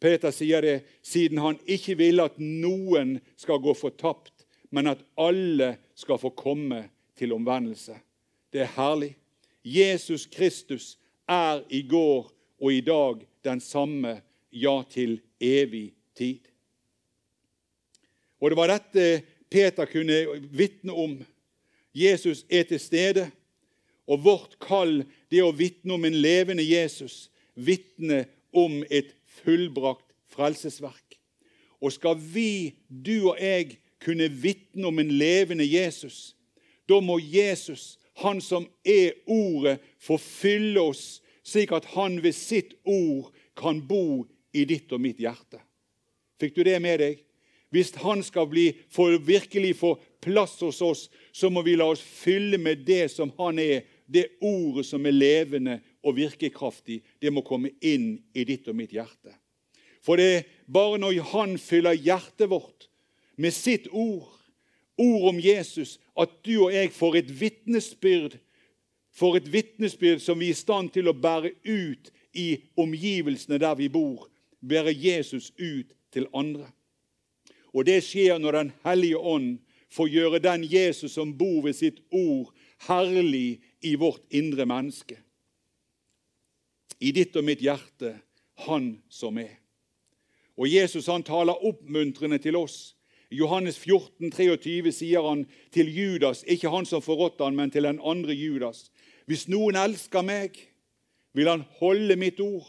Peter 0.00 0.30
sier 0.30 0.62
det 0.62 0.76
siden 1.02 1.40
han 1.42 1.58
ikke 1.66 1.96
vil 1.98 2.22
at 2.22 2.36
noen 2.38 3.18
skal 3.36 3.62
gå 3.62 3.74
fortapt, 3.74 4.46
men 4.70 4.86
at 4.86 5.02
alle 5.18 5.76
skal 5.98 6.18
få 6.18 6.30
komme 6.30 6.84
til 7.18 7.34
omvendelse. 7.34 7.96
Det 8.52 8.62
er 8.62 8.74
herlig. 8.76 9.16
Jesus 9.64 10.26
Kristus 10.30 10.96
er 11.28 11.64
i 11.68 11.82
går 11.82 12.30
og 12.60 12.72
i 12.72 12.80
dag 12.80 13.24
den 13.44 13.60
samme, 13.60 14.20
ja, 14.52 14.82
til 14.90 15.20
evig 15.40 15.92
tid. 16.16 16.38
Og 18.40 18.50
Det 18.50 18.56
var 18.56 18.70
dette 18.70 19.22
Peter 19.50 19.84
kunne 19.84 20.40
vitne 20.50 20.92
om. 20.92 21.18
Jesus 21.94 22.44
er 22.50 22.62
til 22.62 22.80
stede, 22.80 23.30
og 24.06 24.24
vårt 24.24 24.56
kall 24.60 25.02
det 25.30 25.40
er 25.40 25.48
å 25.48 25.56
vitne 25.56 25.96
om 25.96 26.04
en 26.04 26.16
levende 26.16 26.64
Jesus, 26.64 27.28
vitne 27.54 28.24
om 28.52 28.80
et 28.90 29.10
fullbrakt 29.42 30.14
frelsesverk. 30.32 31.18
Og 31.80 31.92
skal 31.92 32.16
vi, 32.18 32.74
du 32.88 33.30
og 33.32 33.40
jeg, 33.40 33.78
kunne 34.04 34.28
vitne 34.28 34.86
om 34.88 34.98
en 34.98 35.10
levende 35.18 35.66
Jesus, 35.66 36.34
da 36.88 37.00
må 37.04 37.18
Jesus, 37.20 37.98
han 38.22 38.40
som 38.40 38.66
er 38.84 39.14
Ordet, 39.26 39.78
få 40.00 40.18
fylle 40.18 40.80
oss, 40.80 41.20
slik 41.44 41.72
at 41.72 41.86
han 41.94 42.18
ved 42.22 42.34
sitt 42.34 42.74
ord 42.84 43.30
kan 43.58 43.80
bo 43.86 44.26
i 44.52 44.64
ditt 44.68 44.92
og 44.92 45.02
mitt 45.02 45.20
hjerte. 45.22 45.60
Fikk 46.38 46.56
du 46.56 46.64
det 46.66 46.78
med 46.82 47.02
deg? 47.02 47.24
Hvis 47.74 47.92
han 48.00 48.22
skal 48.24 48.48
bli, 48.48 48.70
for 48.88 49.18
virkelig 49.20 49.74
få 49.76 49.92
plass 50.24 50.56
hos 50.64 50.80
oss, 50.82 51.02
så 51.32 51.50
må 51.52 51.62
vi 51.66 51.76
la 51.76 51.90
oss 51.92 52.00
fylle 52.00 52.56
med 52.58 52.86
det 52.88 53.10
som 53.12 53.32
han 53.38 53.60
er, 53.60 53.84
det 54.08 54.38
ordet 54.40 54.86
som 54.88 55.04
er 55.04 55.12
levende 55.12 55.76
og 56.00 56.16
virkekraftig. 56.16 57.02
Det 57.20 57.32
må 57.32 57.44
komme 57.44 57.74
inn 57.84 58.14
i 58.32 58.46
ditt 58.48 58.70
og 58.72 58.78
mitt 58.78 58.94
hjerte. 58.96 59.34
For 60.00 60.16
det 60.16 60.28
er 60.32 60.46
bare 60.64 61.00
når 61.02 61.20
han 61.34 61.58
fyller 61.60 61.98
hjertet 61.98 62.48
vårt 62.48 62.87
med 63.38 63.54
sitt 63.54 63.86
ord, 63.90 64.28
ord 64.98 65.28
om 65.30 65.40
Jesus, 65.40 65.96
at 66.18 66.30
du 66.44 66.56
og 66.66 66.74
jeg 66.74 66.90
får 66.92 67.22
et 67.22 67.32
vitnesbyrd 67.40 68.38
får 69.18 69.36
et 69.36 69.52
vitnesbyrd 69.52 70.22
som 70.22 70.38
vi 70.38 70.52
er 70.52 70.56
i 70.56 70.58
stand 70.58 70.92
til 70.94 71.10
å 71.10 71.16
bære 71.16 71.54
ut 71.66 72.10
i 72.38 72.48
omgivelsene 72.78 73.58
der 73.60 73.74
vi 73.78 73.88
bor. 73.90 74.28
Bære 74.60 74.94
Jesus 74.94 75.50
ut 75.58 75.94
til 76.14 76.28
andre. 76.34 76.68
Og 77.74 77.86
Det 77.86 78.00
skjer 78.04 78.38
når 78.38 78.52
Den 78.52 78.72
hellige 78.84 79.18
ånd 79.18 79.58
får 79.90 80.08
gjøre 80.08 80.38
den 80.38 80.64
Jesus 80.64 81.12
som 81.12 81.36
bor 81.38 81.62
ved 81.64 81.74
sitt 81.74 82.00
ord, 82.10 82.52
herlig 82.88 83.60
i 83.82 83.94
vårt 83.94 84.22
indre 84.30 84.66
menneske. 84.66 85.18
I 87.00 87.12
ditt 87.12 87.36
og 87.36 87.44
mitt 87.44 87.62
hjerte, 87.62 88.18
Han 88.66 89.02
som 89.08 89.38
er. 89.38 89.54
Og 90.58 90.66
Jesus 90.66 91.06
han 91.06 91.22
taler 91.22 91.64
oppmuntrende 91.64 92.38
til 92.42 92.56
oss. 92.56 92.96
I 93.30 93.36
Johannes 93.36 93.76
14, 93.76 94.30
23 94.32 94.92
sier 94.92 95.24
han 95.26 95.44
til 95.74 95.90
Judas, 95.92 96.44
ikke 96.48 96.72
han 96.72 96.86
som 96.88 97.04
forrådte 97.04 97.44
han, 97.44 97.56
men 97.56 97.70
til 97.70 97.84
den 97.84 98.00
andre 98.00 98.32
Judas. 98.32 98.88
Hvis 99.28 99.48
noen 99.52 99.76
elsker 99.76 100.24
meg, 100.24 100.56
vil 101.36 101.50
han 101.50 101.66
holde 101.80 102.16
mitt 102.16 102.40
ord, 102.40 102.68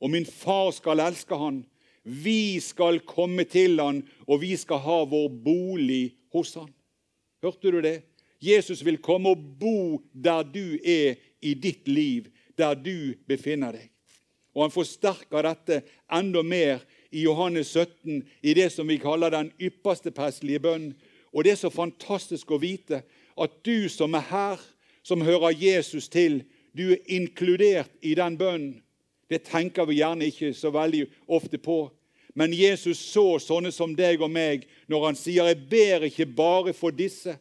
og 0.00 0.12
min 0.12 0.24
far 0.24 0.70
skal 0.72 1.02
elske 1.04 1.36
han. 1.36 1.60
Vi 2.06 2.56
skal 2.64 3.02
komme 3.04 3.44
til 3.44 3.80
han, 3.82 4.00
og 4.24 4.40
vi 4.40 4.54
skal 4.56 4.80
ha 4.84 5.02
vår 5.10 5.28
bolig 5.44 6.16
hos 6.32 6.54
han. 6.56 6.72
Hørte 7.44 7.72
du 7.74 7.82
det? 7.84 7.98
Jesus 8.40 8.84
vil 8.84 9.00
komme 9.04 9.32
og 9.34 9.44
bo 9.60 10.00
der 10.12 10.44
du 10.44 10.78
er 10.80 11.20
i 11.44 11.52
ditt 11.54 11.88
liv, 11.88 12.30
der 12.56 12.74
du 12.74 13.12
befinner 13.28 13.76
deg. 13.76 13.90
Og 14.56 14.64
Han 14.64 14.72
forsterker 14.72 15.44
dette 15.44 15.82
enda 16.08 16.40
mer 16.42 16.80
i 17.10 17.22
Johannes 17.22 17.66
17, 17.66 18.22
i 18.42 18.54
det 18.54 18.70
som 18.72 18.88
vi 18.88 18.98
kaller 18.98 19.30
den 19.30 19.52
ypperste 19.60 20.10
prestelige 20.10 20.62
bønn. 20.62 20.94
Og 21.32 21.44
Det 21.44 21.52
er 21.52 21.60
så 21.60 21.70
fantastisk 21.70 22.50
å 22.50 22.60
vite 22.60 23.02
at 23.36 23.50
du 23.64 23.88
som 23.88 24.14
er 24.14 24.24
her, 24.30 24.60
som 25.02 25.20
hører 25.20 25.54
Jesus 25.54 26.08
til, 26.08 26.42
du 26.76 26.92
er 26.92 27.04
inkludert 27.06 27.90
i 28.02 28.14
den 28.14 28.38
bønnen. 28.38 28.82
Det 29.30 29.42
tenker 29.42 29.86
vi 29.86 30.00
gjerne 30.00 30.26
ikke 30.26 30.52
så 30.54 30.70
veldig 30.70 31.06
ofte 31.26 31.58
på. 31.58 31.90
Men 32.36 32.52
Jesus 32.52 33.00
så 33.00 33.38
sånne 33.40 33.72
som 33.72 33.94
deg 33.96 34.20
og 34.20 34.30
meg 34.30 34.66
når 34.88 35.06
han 35.06 35.16
sier, 35.16 35.44
'Jeg 35.46 35.68
ber 35.70 36.04
ikke 36.04 36.26
bare 36.26 36.72
for 36.72 36.90
disse', 36.90 37.38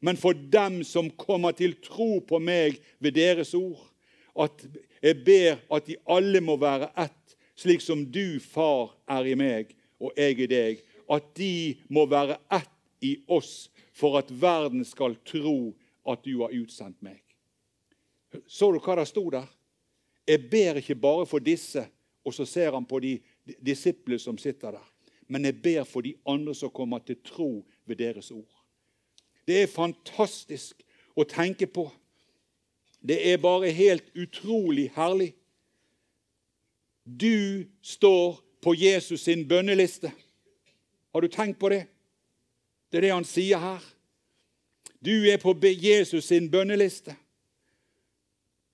men 0.00 0.16
for 0.16 0.32
dem 0.32 0.84
som 0.84 1.10
kommer 1.10 1.52
til 1.52 1.74
tro 1.82 2.20
på 2.20 2.38
meg 2.38 2.78
ved 3.00 3.12
deres 3.12 3.54
ord. 3.54 3.90
At 4.38 4.66
jeg 5.02 5.24
ber 5.24 5.56
at 5.74 5.86
de 5.86 5.96
alle 6.08 6.40
må 6.40 6.56
være 6.56 6.88
ett, 6.96 7.36
slik 7.60 7.82
som 7.84 8.06
du, 8.12 8.40
far, 8.40 8.94
er 9.10 9.28
i 9.28 9.36
meg 9.36 9.74
og 10.00 10.16
jeg 10.16 10.38
i 10.40 10.48
deg. 10.48 10.82
At 11.10 11.32
de 11.36 11.76
må 11.92 12.06
være 12.08 12.38
ett 12.52 12.76
i 13.04 13.16
oss 13.28 13.68
for 13.96 14.18
at 14.20 14.30
verden 14.32 14.84
skal 14.86 15.16
tro 15.28 15.72
at 16.08 16.22
du 16.24 16.40
har 16.40 16.54
utsendt 16.56 17.00
meg. 17.04 17.20
Så 18.46 18.70
du 18.72 18.78
hva 18.80 18.96
det 19.00 19.08
sto 19.10 19.24
der? 19.32 19.48
Jeg 20.28 20.46
ber 20.50 20.78
ikke 20.78 20.94
bare 20.94 21.26
for 21.26 21.42
disse, 21.42 21.82
og 22.24 22.34
så 22.36 22.46
ser 22.46 22.72
han 22.76 22.86
på 22.86 23.00
de 23.02 23.16
disiplene 23.64 24.20
som 24.22 24.38
sitter 24.38 24.76
der. 24.76 24.86
Men 25.30 25.44
jeg 25.46 25.60
ber 25.62 25.84
for 25.88 26.04
de 26.04 26.14
andre 26.28 26.54
som 26.54 26.72
kommer 26.74 27.02
til 27.04 27.18
tro 27.24 27.50
ved 27.86 27.96
deres 27.96 28.30
ord. 28.30 28.50
Det 29.46 29.62
er 29.62 29.72
fantastisk 29.72 30.84
å 31.18 31.26
tenke 31.26 31.66
på. 31.66 31.88
Det 33.00 33.18
er 33.32 33.40
bare 33.42 33.72
helt 33.74 34.10
utrolig 34.14 34.90
herlig. 34.94 35.32
Du 37.18 37.66
står 37.82 38.38
på 38.62 38.74
Jesus 38.74 39.22
sin 39.22 39.48
bønneliste. 39.48 40.12
Har 41.12 41.20
du 41.20 41.28
tenkt 41.28 41.58
på 41.58 41.68
det? 41.68 41.86
Det 42.90 43.00
er 43.00 43.06
det 43.08 43.14
han 43.14 43.26
sier 43.26 43.58
her. 43.58 43.82
Du 45.00 45.26
er 45.30 45.40
på 45.42 45.56
Jesus 45.64 46.28
sin 46.30 46.50
bønneliste. 46.50 47.16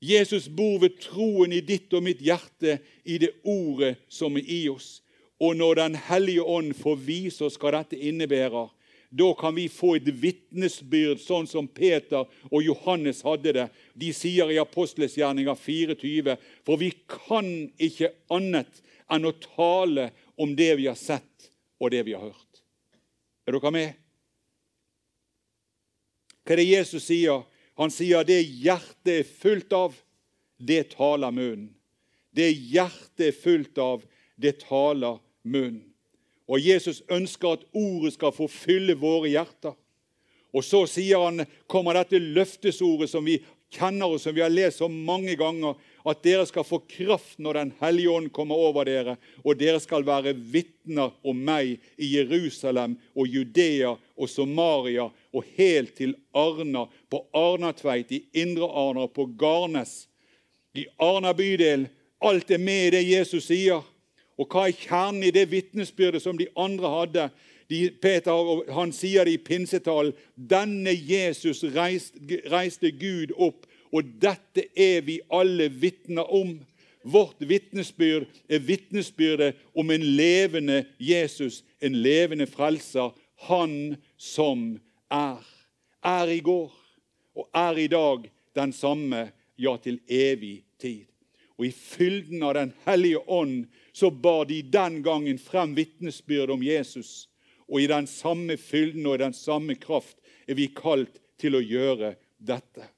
Jesus 0.02 0.49
bor 0.49 0.78
ved 0.83 0.99
troen 1.00 1.52
i 1.52 1.62
ditt 1.64 1.93
og 1.97 2.05
mitt 2.05 2.21
hjerte, 2.21 2.78
i 3.05 3.16
det 3.19 3.33
ordet 3.45 3.97
som 4.09 4.37
er 4.37 4.45
i 4.45 4.69
oss. 4.69 5.00
Og 5.40 5.57
når 5.57 5.75
Den 5.75 5.95
hellige 5.95 6.43
ånd 6.43 6.75
får 6.75 6.97
vise 6.97 7.45
oss 7.45 7.57
hva 7.57 7.73
dette 7.78 7.97
innebærer, 7.97 8.69
da 9.10 9.34
kan 9.38 9.54
vi 9.54 9.68
få 9.70 9.94
et 9.96 10.08
vitnesbyrd, 10.08 11.20
sånn 11.22 11.46
som 11.48 11.68
Peter 11.68 12.26
og 12.50 12.62
Johannes 12.64 13.22
hadde 13.26 13.52
det. 13.56 13.66
De 13.94 14.10
sier 14.16 14.50
i 14.52 14.58
Apostlesgjerninga 14.60 15.54
24.: 15.56 16.36
For 16.66 16.80
vi 16.80 16.90
kan 17.06 17.48
ikke 17.78 18.12
annet 18.34 18.82
enn 19.12 19.28
å 19.28 19.36
tale 19.42 20.10
om 20.36 20.56
det 20.56 20.75
vi 20.80 20.88
har 20.90 20.98
sett 20.98 21.50
og 21.80 21.92
det 21.94 22.02
vi 22.06 22.16
har 22.16 22.26
hørt. 22.28 22.62
Er 23.46 23.54
dere 23.54 23.72
med? 23.72 23.94
Hva 26.46 26.54
er 26.54 26.62
det 26.62 26.68
Jesus 26.70 27.06
sier? 27.06 27.44
Han 27.76 27.92
sier 27.92 28.25
det 28.25 28.40
hjertet 28.42 29.12
er 29.12 29.26
fullt 29.26 29.72
av, 29.76 29.96
det 30.56 30.94
taler 30.94 31.34
munnen. 31.34 31.72
Det 32.32 32.48
hjertet 32.52 33.28
er 33.28 33.36
fullt 33.36 33.78
av, 33.80 34.04
det 34.36 34.58
taler 34.64 35.20
munnen. 35.42 35.84
Og 36.46 36.62
Jesus 36.62 37.02
ønsker 37.10 37.56
at 37.56 37.66
ordet 37.74 38.14
skal 38.14 38.34
få 38.34 38.46
fylle 38.50 38.94
våre 38.98 39.32
hjerter. 39.32 39.74
Og 40.54 40.64
så 40.64 40.84
sier 40.88 41.20
han, 41.20 41.44
kommer 41.68 41.98
dette 41.98 42.20
løftesordet 42.22 43.10
som 43.10 43.26
vi 43.26 43.40
kjenner 43.74 44.12
og 44.14 44.20
som 44.22 44.34
vi 44.34 44.44
har 44.44 44.52
lest 44.52 44.80
så 44.80 44.88
mange 44.88 45.34
ganger, 45.38 45.74
at 46.06 46.22
dere 46.22 46.46
skal 46.46 46.64
få 46.64 46.78
kraft 46.88 47.40
når 47.42 47.58
Den 47.58 47.72
hellige 47.80 48.10
ånd 48.10 48.30
kommer 48.32 48.54
over 48.54 48.86
dere, 48.86 49.16
og 49.44 49.58
dere 49.58 49.80
skal 49.82 50.06
være 50.06 50.36
vitner 50.36 51.12
om 51.26 51.38
meg 51.48 51.80
i 51.98 52.12
Jerusalem 52.14 52.96
og 53.16 53.26
Judea 53.26 53.96
og 54.16 54.30
Somaria 54.30 55.08
og 55.32 55.44
helt 55.58 55.96
til 55.98 56.14
Arna, 56.32 56.86
på 57.10 57.24
Arnatveit, 57.34 58.12
i 58.12 58.22
Indre 58.32 58.70
Arna, 58.70 59.08
på 59.08 59.26
Garnes, 59.36 60.06
i 60.76 60.86
Arna 61.02 61.34
bydel. 61.34 61.88
Alt 62.22 62.50
er 62.50 62.62
med 62.62 62.86
i 62.86 62.94
det 62.96 63.04
Jesus 63.04 63.50
sier. 63.50 63.82
Og 64.37 64.49
hva 64.52 64.66
er 64.69 64.76
kjernen 64.76 65.25
i 65.25 65.33
det 65.33 65.47
vitnesbyrdet 65.50 66.23
som 66.23 66.38
de 66.38 66.49
andre 66.61 66.93
hadde? 66.93 67.28
De, 67.71 67.81
Peter 68.02 68.71
han 68.76 68.93
sier 68.95 69.26
det 69.26 69.35
i 69.35 69.43
pinsetalen. 69.43 70.14
Denne 70.37 70.93
Jesus 70.95 71.64
reiste, 71.75 72.21
reiste 72.52 72.93
Gud 72.95 73.35
opp, 73.35 73.66
og 73.95 74.07
dette 74.23 74.69
er 74.76 75.02
vi 75.07 75.19
alle 75.33 75.71
vitner 75.73 76.28
om. 76.33 76.59
Vårt 77.07 77.38
vitnesbyrd 77.38 78.26
er 78.50 78.64
vitnesbyrdet 78.66 79.59
om 79.78 79.90
en 79.95 80.05
levende 80.19 80.83
Jesus, 80.99 81.62
en 81.81 81.95
levende 82.02 82.49
frelser. 82.50 83.14
Han 83.49 83.97
som 84.19 84.75
er. 85.12 85.43
Er 86.07 86.31
i 86.31 86.40
går 86.40 86.73
og 87.37 87.49
er 87.55 87.78
i 87.78 87.87
dag 87.87 88.26
den 88.57 88.73
samme, 88.73 89.31
ja, 89.59 89.76
til 89.76 90.00
evig 90.09 90.64
tid. 90.81 91.07
Og 91.57 91.66
i 91.66 91.73
fylden 91.73 92.43
av 92.45 92.55
Den 92.55 92.73
hellige 92.85 93.23
ånd 93.28 93.66
så 93.96 94.10
bar 94.10 94.44
de 94.44 94.62
den 94.62 95.02
gangen 95.02 95.38
frem 95.38 95.74
vitnesbyrd 95.74 96.50
om 96.50 96.62
Jesus. 96.62 97.28
Og 97.64 97.80
i 97.80 97.86
den 97.88 98.04
samme 98.06 98.58
fylden 98.60 99.06
og 99.08 99.14
i 99.16 99.22
den 99.22 99.32
samme 99.32 99.74
kraft 99.80 100.18
er 100.44 100.58
vi 100.58 100.66
kalt 100.68 101.16
til 101.40 101.56
å 101.56 101.62
gjøre 101.64 102.10
dette. 102.36 102.90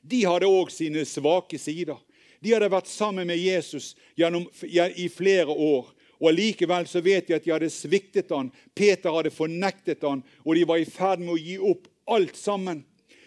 De 0.00 0.22
hadde 0.24 0.48
òg 0.48 0.72
sine 0.72 1.04
svake 1.04 1.60
sider. 1.60 1.98
De 2.40 2.54
hadde 2.54 2.70
vært 2.72 2.88
sammen 2.88 3.28
med 3.28 3.36
Jesus 3.36 3.92
gjennom, 4.16 4.46
i 4.64 5.10
flere 5.12 5.52
år. 5.52 5.90
Og 6.16 6.30
Allikevel 6.30 6.88
så 6.88 7.02
vet 7.04 7.28
de 7.28 7.36
at 7.36 7.44
de 7.44 7.52
hadde 7.52 7.68
sviktet 7.68 8.32
han. 8.32 8.48
Peter 8.72 9.12
hadde 9.12 9.32
fornektet 9.36 10.00
han, 10.08 10.22
og 10.48 10.56
de 10.56 10.64
var 10.64 10.80
i 10.80 10.88
ferd 10.88 11.20
med 11.20 11.34
å 11.34 11.42
gi 11.42 11.58
opp 11.60 11.90
alt 12.08 12.40
sammen. 12.40 12.86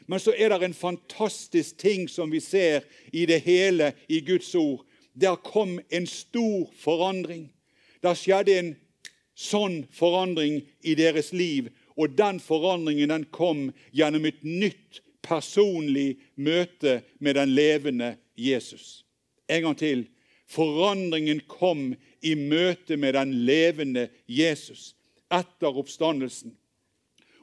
Men 0.09 0.17
så 0.19 0.33
er 0.33 0.49
det 0.49 0.71
en 0.71 0.73
fantastisk 0.73 1.77
ting 1.85 2.09
som 2.09 2.33
vi 2.33 2.41
ser 2.41 2.81
i 3.13 3.27
det 3.29 3.43
hele 3.45 3.91
i 4.09 4.23
Guds 4.25 4.49
ord. 4.57 4.81
Der 5.13 5.35
kom 5.35 5.79
en 5.89 6.07
stor 6.07 6.69
forandring. 6.79 7.49
Der 8.03 8.17
skjedde 8.17 8.57
en 8.59 8.73
sånn 9.37 9.83
forandring 9.93 10.61
i 10.81 10.95
deres 10.97 11.31
liv. 11.33 11.69
Og 11.97 12.15
den 12.17 12.39
forandringen 12.41 13.13
den 13.13 13.27
kom 13.31 13.67
gjennom 13.93 14.25
et 14.25 14.41
nytt 14.43 15.01
personlig 15.23 16.17
møte 16.35 17.01
med 17.19 17.37
den 17.37 17.53
levende 17.55 18.15
Jesus. 18.35 19.03
En 19.47 19.61
gang 19.67 19.77
til. 19.77 20.03
Forandringen 20.49 21.41
kom 21.47 21.93
i 22.21 22.33
møte 22.35 22.97
med 22.97 23.15
den 23.17 23.31
levende 23.47 24.09
Jesus 24.27 24.93
etter 25.33 25.79
oppstandelsen. 25.79 26.53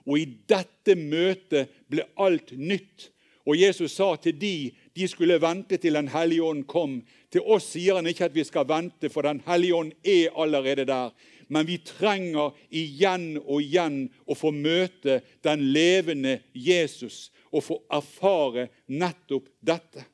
Og 0.07 0.21
i 0.21 0.27
dette 0.49 0.97
møtet 0.97 1.73
ble 1.91 2.07
alt 2.21 2.53
nytt. 2.57 3.11
Og 3.47 3.57
Jesus 3.59 3.97
sa 3.97 4.15
til 4.21 4.37
de, 4.39 4.71
de 4.95 5.09
skulle 5.09 5.39
vente 5.43 5.77
til 5.77 5.95
Den 5.95 6.09
hellige 6.09 6.43
ånd 6.43 6.65
kom. 6.67 7.01
Til 7.31 7.47
oss 7.47 7.73
sier 7.75 7.99
han 7.99 8.09
ikke 8.11 8.27
at 8.27 8.35
vi 8.35 8.45
skal 8.45 8.67
vente, 8.69 9.09
for 9.09 9.23
Den 9.23 9.43
hellige 9.47 9.75
ånd 9.75 9.93
er 10.05 10.35
allerede 10.37 10.85
der. 10.85 11.13
Men 11.49 11.67
vi 11.67 11.79
trenger 11.83 12.55
igjen 12.71 13.39
og 13.41 13.63
igjen 13.63 14.05
å 14.27 14.37
få 14.39 14.53
møte 14.55 15.21
den 15.43 15.65
levende 15.75 16.39
Jesus 16.55 17.31
og 17.51 17.65
få 17.67 17.81
erfare 17.91 18.69
nettopp 18.87 19.49
dette. 19.61 20.05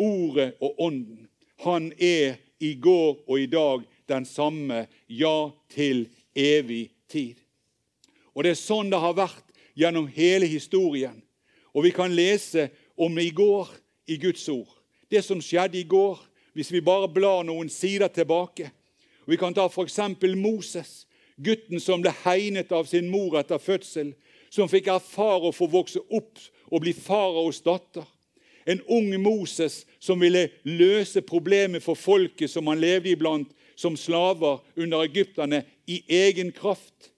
Ordet 0.00 0.54
og 0.60 0.80
Ånden. 0.80 1.26
Han 1.64 1.90
er 2.00 2.38
i 2.60 2.74
går 2.80 3.18
og 3.28 3.36
i 3.40 3.46
dag 3.46 3.84
den 4.08 4.24
samme, 4.24 4.86
ja, 5.08 5.50
til 5.68 6.08
evig 6.34 6.90
tid. 7.08 7.36
Og 8.34 8.44
Det 8.44 8.54
er 8.54 8.60
sånn 8.60 8.90
det 8.90 9.00
har 9.00 9.16
vært 9.16 9.52
gjennom 9.76 10.08
hele 10.08 10.48
historien. 10.48 11.20
Og 11.74 11.84
vi 11.84 11.92
kan 11.94 12.12
lese 12.14 12.70
om 12.96 13.18
i 13.18 13.30
går 13.30 13.68
i 14.10 14.18
Guds 14.18 14.48
ord. 14.50 14.68
Det 15.10 15.22
som 15.24 15.40
skjedde 15.42 15.78
i 15.78 15.86
går, 15.86 16.18
hvis 16.52 16.72
vi 16.72 16.82
bare 16.82 17.08
blar 17.08 17.44
noen 17.46 17.70
sider 17.70 18.10
tilbake. 18.10 18.70
Og 19.26 19.34
vi 19.34 19.38
kan 19.38 19.54
ta 19.54 19.68
f.eks. 19.70 20.00
Moses, 20.34 21.06
gutten 21.38 21.80
som 21.80 22.02
ble 22.02 22.12
hegnet 22.24 22.72
av 22.74 22.88
sin 22.90 23.10
mor 23.10 23.38
etter 23.38 23.62
fødsel, 23.62 24.14
som 24.50 24.70
fikk 24.70 24.90
erfare 24.90 25.46
å 25.46 25.54
få 25.54 25.70
vokse 25.70 26.02
opp 26.10 26.42
og 26.70 26.82
bli 26.82 26.94
faraos 26.96 27.62
datter. 27.62 28.06
En 28.66 28.82
ung 28.90 29.14
Moses 29.22 29.84
som 30.02 30.20
ville 30.20 30.48
løse 30.66 31.22
problemet 31.22 31.82
for 31.82 31.98
folket 31.98 32.50
som 32.50 32.66
han 32.70 32.82
levde 32.82 33.14
iblant 33.14 33.54
som 33.78 33.96
slaver 33.96 34.60
under 34.76 35.06
egypterne, 35.06 35.62
i 35.86 36.02
egen 36.06 36.52
kraft. 36.52 37.10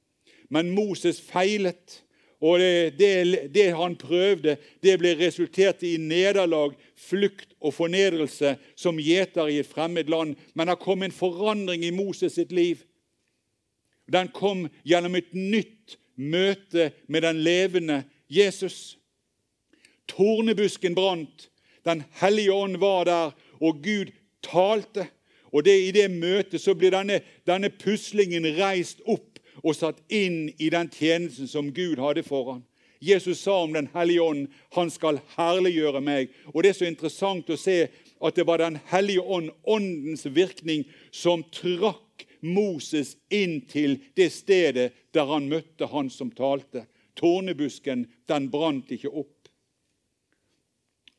Men 0.48 0.70
Moses 0.70 1.18
feilet. 1.20 2.02
Og 2.42 2.59
det, 2.59 2.98
det, 2.98 3.50
det, 3.55 3.68
han 3.78 3.94
prøvde, 3.96 4.57
det 4.83 4.96
ble 4.98 5.12
resultert 5.20 5.85
i 5.87 5.94
nederlag, 6.00 6.74
flukt 6.98 7.55
og 7.62 7.76
fornedrelse 7.76 8.57
som 8.74 8.98
gjeter 8.98 9.46
i 9.46 9.61
et 9.62 9.68
fremmed 9.68 10.11
land. 10.11 10.35
Men 10.59 10.72
det 10.72 10.81
kom 10.83 11.05
en 11.07 11.14
forandring 11.14 11.85
i 11.87 11.94
Moses 11.94 12.35
sitt 12.35 12.50
liv. 12.50 12.83
Den 14.11 14.33
kom 14.35 14.66
gjennom 14.83 15.14
et 15.14 15.31
nytt 15.37 15.96
møte 16.18 16.90
med 17.07 17.22
den 17.22 17.38
levende 17.46 18.02
Jesus. 18.26 18.98
Tornebusken 20.11 20.98
brant. 20.98 21.46
Den 21.87 22.02
hellige 22.18 22.52
ånd 22.52 22.81
var 22.83 23.07
der, 23.07 23.37
og 23.62 23.83
Gud 23.87 24.11
talte. 24.42 25.07
Og 25.55 25.62
det, 25.64 25.78
I 25.78 25.94
det 25.94 26.11
møtet 26.11 26.62
så 26.62 26.74
blir 26.74 26.90
denne, 26.90 27.20
denne 27.46 27.70
puslingen 27.70 28.50
reist 28.59 29.02
opp 29.07 29.32
og 29.61 29.77
satt 29.77 30.01
inn 30.09 30.49
i 30.59 30.71
den 30.73 30.88
tjenesten 30.91 31.51
som 31.51 31.73
Gud 31.75 32.01
hadde 32.01 32.25
for 32.27 32.53
ham. 32.53 32.62
Jesus 33.03 33.41
sa 33.43 33.62
om 33.65 33.73
Den 33.73 33.88
hellige 33.95 34.23
ånd 34.23 34.47
han 34.77 34.91
skal 34.91 35.19
herliggjøre 35.37 36.01
meg. 36.01 36.31
Og 36.55 36.62
Det 36.62 36.71
er 36.71 36.79
så 36.79 36.87
interessant 36.87 37.51
å 37.51 37.59
se 37.59 37.88
at 38.23 38.37
det 38.38 38.47
var 38.47 38.62
Den 38.62 38.79
hellige 38.87 39.21
ånd, 39.21 39.51
åndens 39.67 40.27
virkning, 40.27 40.85
som 41.11 41.43
trakk 41.51 42.27
Moses 42.41 43.17
inn 43.31 43.61
til 43.67 43.99
det 44.15 44.31
stedet 44.33 44.93
der 45.15 45.27
han 45.27 45.49
møtte 45.51 45.87
han 45.91 46.11
som 46.11 46.31
talte. 46.31 46.87
Tårnebusken 47.19 48.07
den 48.31 48.51
brant 48.51 48.91
ikke 48.91 49.11
opp. 49.11 49.49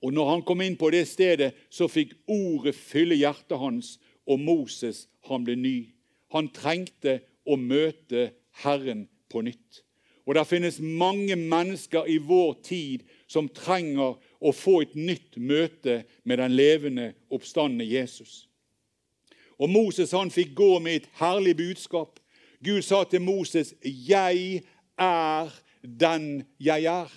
Og 0.03 0.11
når 0.11 0.29
han 0.29 0.41
kom 0.43 0.61
inn 0.61 0.75
på 0.79 0.89
det 0.91 1.05
stedet, 1.07 1.53
så 1.71 1.87
fikk 1.87 2.15
ordet 2.27 2.75
fylle 2.75 3.15
hjertet 3.15 3.59
hans, 3.59 3.97
og 4.27 4.39
Moses 4.39 5.05
han 5.29 5.45
ble 5.47 5.55
ny. 5.55 5.77
Han 6.35 6.49
trengte 6.51 7.21
å 7.45 7.57
møte 7.59 8.31
Herren 8.63 9.07
på 9.29 9.41
nytt. 9.41 9.83
Og 10.25 10.35
Det 10.35 10.47
finnes 10.47 10.79
mange 10.79 11.35
mennesker 11.35 12.07
i 12.07 12.17
vår 12.17 12.53
tid 12.63 13.03
som 13.27 13.49
trenger 13.49 14.15
å 14.39 14.51
få 14.55 14.81
et 14.85 14.95
nytt 14.95 15.35
møte 15.35 16.03
med 16.23 16.39
den 16.39 16.55
levende, 16.55 17.13
oppstandende 17.29 17.85
Jesus. 17.85 18.47
Og 19.59 19.69
Moses 19.69 20.11
han 20.15 20.31
fikk 20.31 20.55
gå 20.55 20.79
med 20.79 21.01
et 21.01 21.09
herlig 21.19 21.57
budskap. 21.59 22.19
Gud 22.63 22.81
sa 22.81 23.03
til 23.03 23.21
Moses, 23.21 23.73
'Jeg 23.83 24.63
er 24.97 25.51
den 25.83 26.45
jeg 26.59 26.83
er'. 26.83 27.11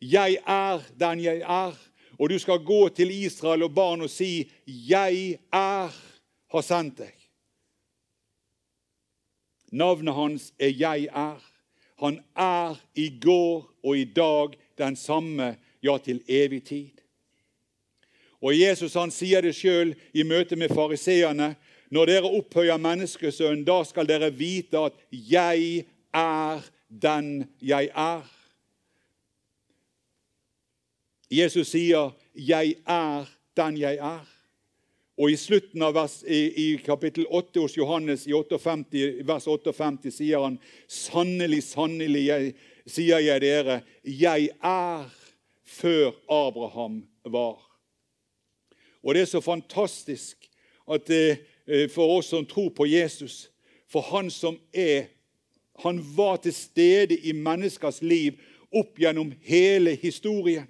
Jeg 0.00 0.38
er 0.46 0.82
den 0.98 1.20
jeg 1.20 1.40
er. 1.40 1.78
Og 2.18 2.30
du 2.30 2.38
skal 2.38 2.58
gå 2.58 2.88
til 2.88 3.10
Israel 3.10 3.62
og 3.62 3.74
barn 3.74 4.00
og 4.00 4.10
si, 4.10 4.50
'Jeg 4.66 5.38
er 5.52 5.94
har 6.50 6.60
sendt 6.60 7.00
deg'. 7.00 7.21
Navnet 9.72 10.14
hans 10.14 10.52
er 10.58 10.68
'Jeg 10.68 11.08
er'. 11.12 11.52
Han 11.98 12.20
er 12.36 12.76
i 12.94 13.18
går 13.20 13.70
og 13.84 13.98
i 13.98 14.04
dag 14.04 14.48
den 14.78 14.96
samme, 14.96 15.56
ja, 15.82 15.98
til 15.98 16.22
evig 16.28 16.64
tid. 16.64 16.90
Og 18.42 18.60
Jesus 18.60 18.94
han 18.94 19.10
sier 19.10 19.40
det 19.40 19.54
sjøl 19.54 19.94
i 20.14 20.22
møte 20.22 20.56
med 20.56 20.68
fariseerne. 20.68 21.54
Når 21.90 22.06
dere 22.06 22.30
opphøyer 22.38 22.76
menneskesønnen, 22.76 23.64
da 23.64 23.82
skal 23.84 24.08
dere 24.08 24.32
vite 24.34 24.78
at 24.78 24.92
'jeg 25.12 25.84
er 26.14 26.60
den 27.02 27.48
jeg 27.62 27.90
er'. 27.94 28.28
Jesus 31.30 31.68
sier 31.68 32.10
'jeg 32.34 32.74
er 32.86 33.24
den 33.56 33.78
jeg 33.78 33.96
er'. 33.96 34.31
Og 35.20 35.30
I 35.30 35.36
slutten 35.36 35.82
av 35.84 35.92
vers, 35.96 36.22
i, 36.24 36.40
i, 36.56 36.66
kapittel 36.80 37.26
8 37.28 37.60
hos 37.60 37.76
Johannes, 37.76 38.24
i 38.26 38.32
58, 38.32 39.24
vers 39.28 39.46
58, 39.48 40.12
sier 40.14 40.40
han 40.40 40.56
Sannelig, 40.88 41.62
sannelig, 41.68 42.22
jeg, 42.30 42.54
sier 42.88 43.20
jeg 43.20 43.42
dere, 43.44 43.82
jeg 44.08 44.48
er 44.56 45.04
før 45.68 46.14
Abraham 46.32 47.02
var. 47.28 47.60
Og 49.02 49.14
Det 49.14 49.22
er 49.22 49.30
så 49.30 49.40
fantastisk 49.44 50.48
at, 50.88 51.06
det, 51.06 51.90
for 51.92 52.16
oss 52.16 52.32
som 52.32 52.46
tror 52.46 52.72
på 52.74 52.88
Jesus 52.90 53.48
For 53.86 54.02
han 54.02 54.30
som 54.30 54.56
er 54.74 55.12
Han 55.84 56.00
var 56.16 56.36
til 56.42 56.54
stede 56.54 57.16
i 57.16 57.32
menneskers 57.32 58.02
liv 58.02 58.40
opp 58.72 58.98
gjennom 58.98 59.32
hele 59.44 59.94
historien. 59.94 60.66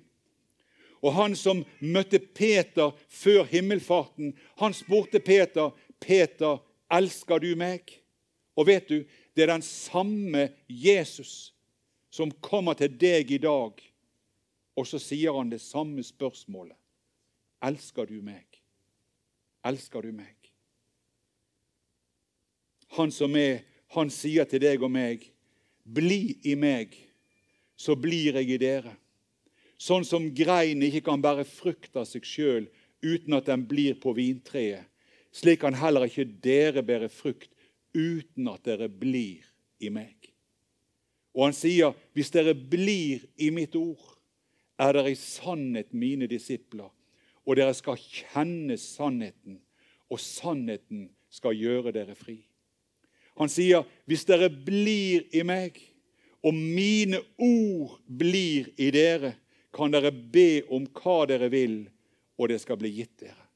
Og 1.03 1.15
han 1.17 1.35
som 1.37 1.65
møtte 1.81 2.19
Peter 2.19 2.93
før 3.11 3.45
himmelfarten, 3.51 4.37
han 4.59 4.75
spurte 4.75 5.21
Peter, 5.21 5.71
'Peter, 6.01 6.63
elsker 6.91 7.39
du 7.39 7.57
meg?' 7.57 7.99
Og 8.57 8.67
vet 8.67 8.89
du, 8.89 9.05
det 9.37 9.43
er 9.43 9.53
den 9.55 9.63
samme 9.63 10.51
Jesus 10.69 11.55
som 12.11 12.31
kommer 12.31 12.75
til 12.77 12.93
deg 13.01 13.31
i 13.33 13.39
dag, 13.41 13.73
og 14.77 14.87
så 14.87 14.99
sier 15.01 15.33
han 15.33 15.51
det 15.51 15.61
samme 15.61 16.05
spørsmålet. 16.05 16.77
Elsker 17.65 18.07
du 18.07 18.21
meg? 18.23 18.45
Elsker 19.65 20.03
du 20.03 20.13
meg? 20.13 20.37
Han 22.99 23.13
som 23.15 23.37
er, 23.37 23.63
han 23.97 24.11
sier 24.13 24.45
til 24.45 24.61
deg 24.61 24.83
og 24.83 24.93
meg, 24.93 25.25
bli 25.85 26.37
i 26.45 26.55
meg, 26.55 26.93
så 27.77 27.97
blir 27.97 28.37
jeg 28.37 28.51
i 28.53 28.61
dere. 28.61 28.93
Sånn 29.83 30.05
som 30.07 30.29
greinen 30.31 30.85
ikke 30.87 31.03
kan 31.09 31.23
bære 31.23 31.45
frukt 31.49 31.97
av 31.99 32.07
seg 32.07 32.27
sjøl 32.29 32.69
uten 33.03 33.35
at 33.35 33.49
den 33.49 33.65
blir 33.67 33.97
på 33.99 34.13
vintreet, 34.15 34.87
slik 35.35 35.63
kan 35.65 35.75
heller 35.75 36.07
ikke 36.07 36.29
dere 36.45 36.85
bære 36.87 37.09
frukt 37.11 37.51
uten 37.97 38.51
at 38.53 38.63
dere 38.69 38.87
blir 38.87 39.43
i 39.83 39.91
meg. 39.91 40.15
Og 41.35 41.49
han 41.49 41.57
sier, 41.57 41.97
hvis 42.15 42.31
dere 42.31 42.55
blir 42.55 43.25
i 43.41 43.49
mitt 43.51 43.75
ord, 43.79 44.05
er 44.79 44.95
dere 44.95 45.15
i 45.15 45.19
sannhet 45.19 45.91
mine 45.97 46.29
disipler, 46.31 46.91
og 47.43 47.59
dere 47.59 47.75
skal 47.75 47.99
kjenne 47.99 48.79
sannheten, 48.79 49.59
og 50.13 50.21
sannheten 50.21 51.09
skal 51.33 51.57
gjøre 51.57 51.95
dere 51.97 52.15
fri. 52.15 52.39
Han 53.41 53.51
sier, 53.51 53.83
hvis 54.07 54.29
dere 54.29 54.53
blir 54.53 55.25
i 55.33 55.43
meg, 55.43 55.81
og 56.45 56.55
mine 56.55 57.23
ord 57.41 57.97
blir 58.07 58.69
i 58.77 58.91
dere, 58.95 59.33
kan 59.73 59.93
dere 59.93 60.13
be 60.13 60.63
om 60.69 60.87
hva 60.93 61.23
dere 61.31 61.49
vil, 61.53 61.77
og 62.39 62.51
det 62.53 62.61
skal 62.63 62.79
bli 62.81 62.91
gitt 62.97 63.25
dere. 63.25 63.47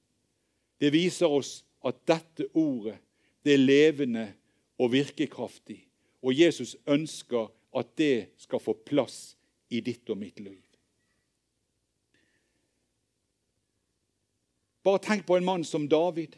Det 0.80 0.92
viser 0.92 1.32
oss 1.32 1.60
at 1.86 2.02
dette 2.08 2.48
ordet 2.56 2.96
det 3.46 3.54
er 3.54 3.62
levende 3.62 4.24
og 4.82 4.90
virkekraftig. 4.92 5.78
Og 6.26 6.34
Jesus 6.34 6.74
ønsker 6.90 7.46
at 7.76 7.92
det 7.98 8.32
skal 8.42 8.62
få 8.62 8.74
plass 8.74 9.36
i 9.70 9.80
ditt 9.84 10.08
og 10.10 10.18
mitt 10.18 10.40
liv. 10.40 10.62
Bare 14.86 15.02
tenk 15.02 15.26
på 15.26 15.36
en 15.36 15.46
mann 15.46 15.64
som 15.66 15.88
David. 15.90 16.36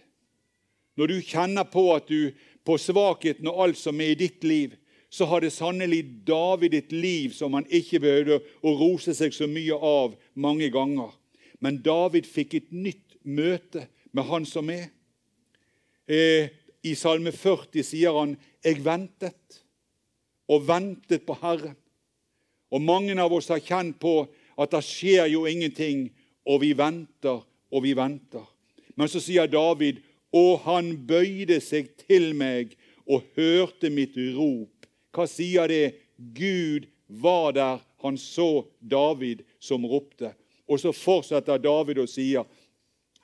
Når 0.96 1.06
du 1.06 1.16
kjenner 1.22 1.64
på 1.68 1.84
at 1.94 2.08
du 2.08 2.32
på 2.64 2.76
svakheten 2.80 3.48
og 3.48 3.60
alt 3.64 3.80
som 3.80 4.00
er 4.00 4.12
i 4.12 4.18
ditt 4.18 4.44
liv, 4.44 4.74
så 5.10 5.24
hadde 5.28 5.50
sannelig 5.50 6.02
David 6.26 6.74
et 6.76 6.92
liv 6.92 7.32
som 7.36 7.54
han 7.56 7.66
ikke 7.72 8.00
behøvde 8.04 8.40
å 8.60 8.74
rose 8.76 9.14
seg 9.16 9.32
så 9.32 9.48
mye 9.48 9.74
av 9.74 10.16
mange 10.36 10.68
ganger. 10.72 11.14
Men 11.64 11.80
David 11.82 12.28
fikk 12.28 12.58
et 12.58 12.72
nytt 12.72 13.16
møte 13.24 13.86
med 14.12 14.28
han 14.28 14.46
som 14.48 14.68
er. 14.70 14.90
Eh, 16.08 16.52
I 16.84 16.94
Salme 16.94 17.32
40 17.32 17.82
sier 17.82 18.14
han 18.14 18.36
'Jeg 18.64 18.84
ventet 18.84 19.62
og 20.48 20.68
ventet 20.68 21.26
på 21.26 21.34
Herren'. 21.34 21.76
Og 22.70 22.82
Mange 22.82 23.20
av 23.20 23.32
oss 23.32 23.48
har 23.48 23.60
kjent 23.60 23.98
på 23.98 24.28
at 24.58 24.70
det 24.70 24.84
skjer 24.84 25.26
jo 25.32 25.46
ingenting, 25.46 26.10
og 26.46 26.60
vi 26.60 26.72
venter 26.72 27.44
og 27.72 27.82
vi 27.82 27.92
venter. 27.96 28.44
Men 28.96 29.08
så 29.08 29.20
sier 29.20 29.46
David, 29.46 30.00
'Og 30.32 30.60
han 30.60 31.06
bøyde 31.06 31.60
seg 31.60 31.96
til 31.96 32.34
meg 32.34 32.76
og 33.06 33.24
hørte 33.36 33.90
mitt 33.90 34.16
rop'. 34.16 34.77
Hva 35.18 35.26
sier 35.26 35.66
det? 35.66 35.98
Gud 36.16 36.86
var 37.06 37.52
der. 37.56 37.80
Han 38.04 38.14
så 38.18 38.68
David 38.78 39.42
som 39.58 39.82
ropte. 39.82 40.30
Og 40.70 40.78
så 40.78 40.92
fortsetter 40.94 41.58
David 41.58 41.98
og 41.98 42.08
sier, 42.08 42.44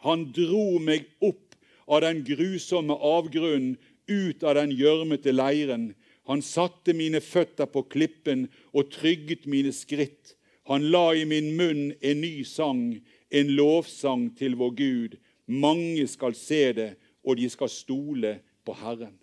'Han 0.03 0.33
dro 0.33 0.79
meg 0.79 1.07
opp 1.23 1.55
av 1.87 2.01
den 2.01 2.25
grusomme 2.25 2.95
avgrunnen, 2.95 3.79
ut 4.09 4.43
av 4.43 4.55
den 4.55 4.71
gjørmete 4.71 5.33
leiren. 5.33 5.95
Han 6.27 6.43
satte 6.43 6.93
mine 6.93 7.21
føtter 7.21 7.67
på 7.67 7.83
klippen 7.89 8.49
og 8.73 8.91
trygget 8.91 9.47
mine 9.47 9.73
skritt. 9.73 10.35
Han 10.67 10.91
la 10.91 11.15
i 11.15 11.25
min 11.25 11.57
munn 11.57 11.95
en 12.03 12.21
ny 12.21 12.45
sang, 12.45 13.01
en 13.31 13.49
lovsang 13.57 14.37
til 14.37 14.57
vår 14.57 14.71
Gud. 14.71 15.17
Mange 15.47 16.07
skal 16.09 16.35
se 16.35 16.73
det, 16.73 16.97
og 17.25 17.37
de 17.37 17.49
skal 17.49 17.69
stole 17.69 18.39
på 18.65 18.73
Herren. 18.73 19.17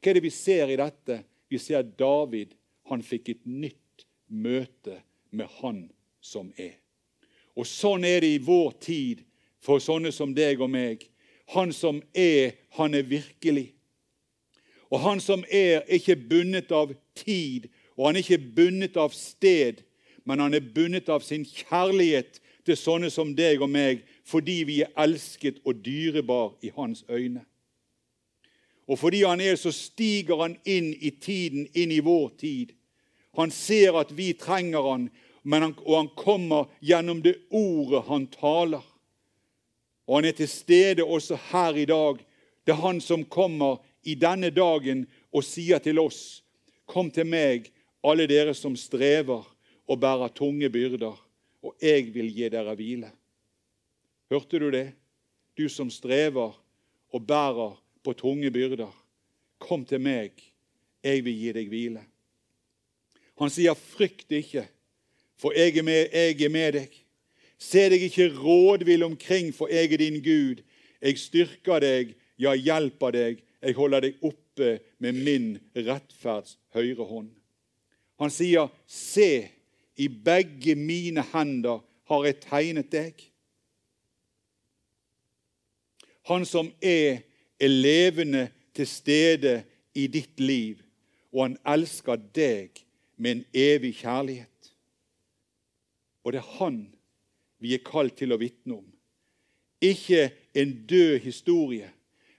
Hva 0.00 0.10
er 0.10 0.14
det 0.14 0.22
vi 0.22 0.30
ser 0.30 0.68
i 0.68 0.76
dette? 0.76 1.24
Vi 1.54 1.58
ser 1.58 1.82
David. 1.82 2.46
Han 2.90 3.02
fikk 3.06 3.28
et 3.30 3.44
nytt 3.46 4.02
møte 4.26 4.96
med 5.30 5.46
Han 5.60 5.84
som 6.18 6.48
er. 6.58 6.80
Og 7.54 7.68
Sånn 7.70 8.02
er 8.02 8.24
det 8.24 8.32
i 8.34 8.40
vår 8.42 8.72
tid 8.82 9.20
for 9.62 9.78
sånne 9.78 10.10
som 10.10 10.32
deg 10.34 10.58
og 10.58 10.72
meg. 10.74 11.04
Han 11.54 11.70
som 11.70 12.00
er, 12.10 12.56
han 12.74 12.98
er 12.98 13.06
virkelig. 13.06 13.68
Og 14.90 14.98
han 15.06 15.22
som 15.22 15.46
er, 15.46 15.84
er 15.86 15.94
ikke 15.94 16.18
bundet 16.18 16.74
av 16.74 16.90
tid, 17.14 17.70
og 17.94 18.08
han 18.08 18.18
er 18.18 18.26
ikke 18.26 18.50
bundet 18.58 18.98
av 18.98 19.14
sted, 19.14 19.84
men 20.26 20.42
han 20.42 20.58
er 20.58 20.72
bundet 20.74 21.06
av 21.06 21.22
sin 21.22 21.46
kjærlighet 21.46 22.42
til 22.66 22.82
sånne 22.82 23.14
som 23.14 23.30
deg 23.38 23.62
og 23.62 23.70
meg, 23.70 24.02
fordi 24.26 24.64
vi 24.66 24.82
er 24.82 24.90
elsket 25.06 25.62
og 25.62 25.86
dyrebar 25.86 26.56
i 26.66 26.74
hans 26.74 27.06
øyne. 27.06 27.46
Og 28.86 28.98
fordi 29.00 29.22
han 29.24 29.40
er, 29.40 29.56
så 29.56 29.72
stiger 29.72 30.42
han 30.42 30.56
inn 30.64 30.92
i 30.94 31.10
tiden, 31.10 31.68
inn 31.72 31.92
i 31.92 32.02
vår 32.04 32.28
tid. 32.40 32.74
Han 33.38 33.50
ser 33.50 33.96
at 33.98 34.12
vi 34.12 34.32
trenger 34.38 34.90
han, 34.90 35.08
han 35.50 35.72
og 35.72 35.94
han 35.96 36.10
kommer 36.16 36.68
gjennom 36.84 37.22
det 37.24 37.36
ordet 37.50 38.04
han 38.08 38.26
taler. 38.32 38.84
Og 40.04 40.18
han 40.18 40.28
er 40.28 40.36
til 40.36 40.48
stede 40.48 41.04
også 41.04 41.38
her 41.50 41.76
i 41.80 41.88
dag. 41.88 42.20
Det 42.64 42.72
er 42.72 42.84
han 42.84 43.00
som 43.00 43.24
kommer 43.24 43.80
i 44.04 44.14
denne 44.20 44.50
dagen 44.52 45.06
og 45.32 45.44
sier 45.44 45.80
til 45.82 46.00
oss, 46.02 46.40
Kom 46.84 47.08
til 47.08 47.24
meg, 47.24 47.70
alle 48.04 48.26
dere 48.28 48.52
som 48.52 48.74
strever 48.76 49.46
og 49.88 50.00
bærer 50.00 50.32
tunge 50.36 50.68
byrder, 50.68 51.14
og 51.64 51.72
jeg 51.80 52.10
vil 52.12 52.28
gi 52.28 52.50
dere 52.52 52.74
hvile. 52.76 53.08
Hørte 54.28 54.60
du 54.60 54.68
det? 54.68 54.90
Du 55.56 55.64
som 55.72 55.88
strever 55.88 56.52
og 57.08 57.24
bærer 57.24 57.78
på 58.04 58.12
tunge 58.12 58.50
byrder. 58.52 58.92
Kom 59.58 59.84
til 59.88 60.02
meg, 60.02 60.36
jeg 61.04 61.24
vil 61.24 61.38
gi 61.40 61.54
deg 61.56 61.70
hvile. 61.72 62.02
Han 63.40 63.50
sier, 63.50 63.74
'Frykt 63.74 64.30
ikke, 64.30 64.68
for 65.36 65.52
jeg 65.56 65.78
er 65.78 65.82
med, 65.82 66.12
jeg 66.12 66.42
er 66.42 66.52
med 66.52 66.72
deg.' 66.72 67.00
Se 67.58 67.88
deg 67.88 68.02
ikke 68.02 68.28
rådvill 68.34 69.02
omkring, 69.02 69.54
for 69.54 69.70
jeg 69.72 69.92
er 69.92 69.96
din 69.96 70.20
Gud. 70.22 70.62
Jeg 71.00 71.18
styrker 71.18 71.80
deg, 71.80 72.14
ja, 72.38 72.52
hjelper 72.52 73.10
deg. 73.14 73.42
Jeg 73.62 73.74
holder 73.74 74.00
deg 74.00 74.20
oppe 74.22 74.80
med 74.98 75.12
min 75.24 75.46
rettferds 75.76 76.58
høyre 76.74 77.06
hånd. 77.08 77.30
Han 78.20 78.30
sier, 78.30 78.68
Se, 78.86 79.48
i 79.96 80.08
begge 80.08 80.74
mine 80.74 81.24
hender 81.32 81.80
har 82.10 82.26
jeg 82.26 82.40
tegnet 82.42 82.90
deg. 82.92 83.22
Han 86.28 86.44
som 86.48 86.70
er, 86.82 87.22
er 87.60 87.68
levende 87.68 88.48
til 88.74 88.86
stede 88.86 89.62
i 89.94 90.06
ditt 90.06 90.40
liv, 90.40 90.82
og 91.32 91.48
han 91.48 91.56
elsker 91.74 92.18
deg 92.34 92.82
med 93.16 93.30
en 93.30 93.44
evig 93.54 93.94
kjærlighet. 94.02 94.72
Og 96.24 96.32
det 96.32 96.40
er 96.40 96.52
han 96.58 96.78
vi 97.62 97.74
er 97.74 97.84
kalt 97.84 98.16
til 98.18 98.34
å 98.34 98.40
vitne 98.40 98.78
om. 98.80 98.88
Ikke 99.84 100.30
en 100.56 100.72
død 100.88 101.18
historie, 101.24 101.90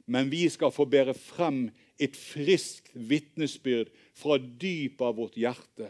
men 0.05 0.29
vi 0.31 0.45
skal 0.49 0.73
få 0.73 0.85
bære 0.89 1.15
frem 1.17 1.67
et 2.01 2.17
friskt 2.17 2.91
vitnesbyrd 2.93 3.89
fra 4.13 4.37
dypet 4.37 5.05
av 5.05 5.15
vårt 5.17 5.37
hjerte. 5.39 5.89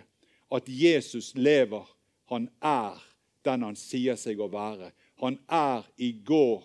At 0.54 0.70
Jesus 0.70 1.34
lever. 1.36 1.84
Han 2.32 2.48
er 2.64 3.02
den 3.46 3.66
han 3.66 3.76
sier 3.78 4.18
seg 4.18 4.40
å 4.42 4.50
være. 4.50 4.92
Han 5.22 5.38
er 5.52 5.86
i 6.02 6.12
går 6.26 6.64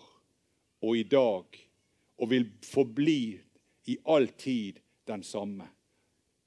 og 0.81 0.97
i 0.97 1.03
dag 1.05 1.59
og 2.21 2.29
vil 2.29 2.45
forbli 2.63 3.39
i 3.89 3.97
all 4.05 4.27
tid 4.37 4.79
den 5.09 5.23
samme. 5.25 5.65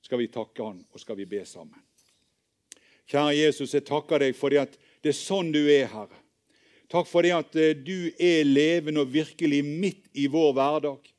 Skal 0.05 0.21
vi 0.21 0.31
takke 0.31 0.63
han, 0.63 0.85
og 0.93 1.01
skal 1.01 1.19
vi 1.19 1.27
be 1.27 1.43
sammen. 1.49 1.81
Kjære 3.11 3.35
Jesus, 3.37 3.75
jeg 3.75 3.85
takker 3.85 4.23
deg 4.23 4.37
for 4.37 4.55
at 4.57 4.79
det 5.05 5.13
er 5.13 5.19
sånn 5.19 5.51
du 5.53 5.65
er, 5.67 5.89
Herre. 5.93 6.21
Takk 6.93 7.09
for 7.09 7.27
det 7.27 7.33
at 7.35 7.57
eh, 7.59 7.75
du 7.75 8.13
er 8.21 8.47
levende 8.47 9.03
og 9.03 9.13
virkelig 9.13 9.61
midt 9.65 10.07
i 10.21 10.29
vår 10.31 10.55
hverdag. 10.57 11.11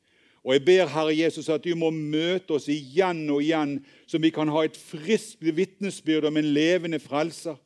Og 0.46 0.54
jeg 0.54 0.62
ber 0.66 0.90
Herre 0.90 1.14
Jesus 1.14 1.50
at 1.50 1.64
du 1.66 1.74
må 1.78 1.90
møte 1.90 2.54
oss 2.56 2.68
igjen 2.70 3.24
og 3.34 3.42
igjen, 3.42 3.80
så 4.06 4.18
vi 4.22 4.30
kan 4.34 4.50
ha 4.54 4.62
et 4.64 4.78
friskt 4.78 5.42
vitnesbyrd 5.42 6.28
om 6.30 6.38
en 6.38 6.52
levende 6.54 7.00
frelser. 7.02 7.58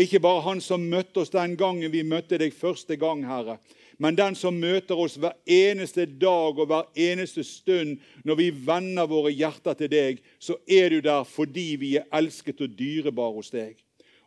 Ikke 0.00 0.20
bare 0.22 0.44
han 0.46 0.62
som 0.64 0.86
møtte 0.88 1.20
oss 1.20 1.32
den 1.34 1.58
gangen 1.60 1.92
vi 1.92 2.00
møtte 2.06 2.38
deg 2.40 2.54
første 2.56 2.96
gang, 2.96 3.26
Herre, 3.28 3.58
men 4.00 4.16
den 4.16 4.36
som 4.38 4.56
møter 4.56 4.96
oss 4.96 5.18
hver 5.20 5.34
eneste 5.44 6.06
dag 6.06 6.56
og 6.56 6.70
hver 6.70 6.86
eneste 6.96 7.44
stund 7.44 7.98
når 8.24 8.38
vi 8.38 8.46
vender 8.64 9.10
våre 9.10 9.32
hjerter 9.34 9.76
til 9.76 9.90
deg, 9.92 10.22
så 10.40 10.56
er 10.64 10.88
du 10.88 11.02
der 11.04 11.26
fordi 11.28 11.74
vi 11.82 11.90
er 12.00 12.08
elsket 12.16 12.62
og 12.64 12.78
dyrebare 12.78 13.36
hos 13.36 13.52
deg. 13.52 13.74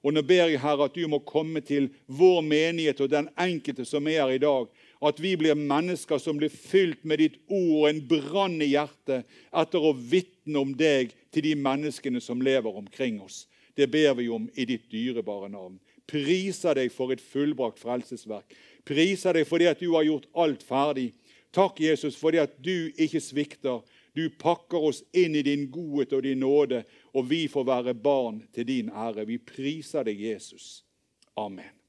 Og 0.04 0.14
nå 0.14 0.22
ber 0.28 0.52
jeg, 0.52 0.60
Herre, 0.60 0.90
at 0.92 0.98
du 1.00 1.08
må 1.10 1.22
komme 1.26 1.64
til 1.64 1.88
vår 2.12 2.42
menighet 2.46 3.00
og 3.02 3.10
den 3.10 3.30
enkelte 3.40 3.86
som 3.88 4.06
er 4.12 4.20
her 4.20 4.34
i 4.36 4.42
dag. 4.44 4.68
At 5.02 5.22
vi 5.24 5.32
blir 5.40 5.56
mennesker 5.58 6.20
som 6.22 6.38
blir 6.38 6.52
fylt 6.54 7.02
med 7.08 7.24
ditt 7.24 7.40
ord 7.48 7.72
og 7.80 7.88
en 7.90 8.04
brann 8.12 8.60
i 8.62 8.74
hjertet 8.76 9.24
etter 9.64 9.80
å 9.80 9.96
vitne 9.96 10.60
om 10.60 10.76
deg 10.78 11.16
til 11.34 11.48
de 11.48 11.56
menneskene 11.56 12.22
som 12.22 12.44
lever 12.44 12.84
omkring 12.84 13.22
oss. 13.24 13.46
Det 13.76 13.88
ber 13.92 14.14
vi 14.20 14.30
om 14.30 14.50
i 14.54 14.66
ditt 14.70 14.90
dyrebare 14.92 15.50
navn. 15.50 15.80
Priser 16.10 16.78
deg 16.78 16.92
for 16.94 17.14
et 17.14 17.22
fullbrakt 17.24 17.82
frelsesverk. 17.82 18.56
Priser 18.86 19.38
deg 19.38 19.48
fordi 19.50 19.70
at 19.72 19.82
du 19.82 19.94
har 19.96 20.06
gjort 20.08 20.30
alt 20.34 20.64
ferdig. 20.68 21.12
Takk, 21.54 21.80
Jesus, 21.82 22.18
fordi 22.18 22.42
at 22.42 22.58
du 22.66 22.92
ikke 22.98 23.22
svikter. 23.22 23.84
Du 24.14 24.28
pakker 24.30 24.90
oss 24.90 25.02
inn 25.14 25.36
i 25.38 25.46
din 25.46 25.68
godhet 25.74 26.14
og 26.14 26.26
din 26.26 26.42
nåde, 26.44 26.84
og 27.14 27.30
vi 27.30 27.48
får 27.50 27.66
være 27.66 27.94
barn 27.98 28.44
til 28.54 28.68
din 28.70 28.92
ære. 28.94 29.26
Vi 29.26 29.40
priser 29.42 30.06
deg, 30.06 30.22
Jesus. 30.22 30.84
Amen. 31.38 31.83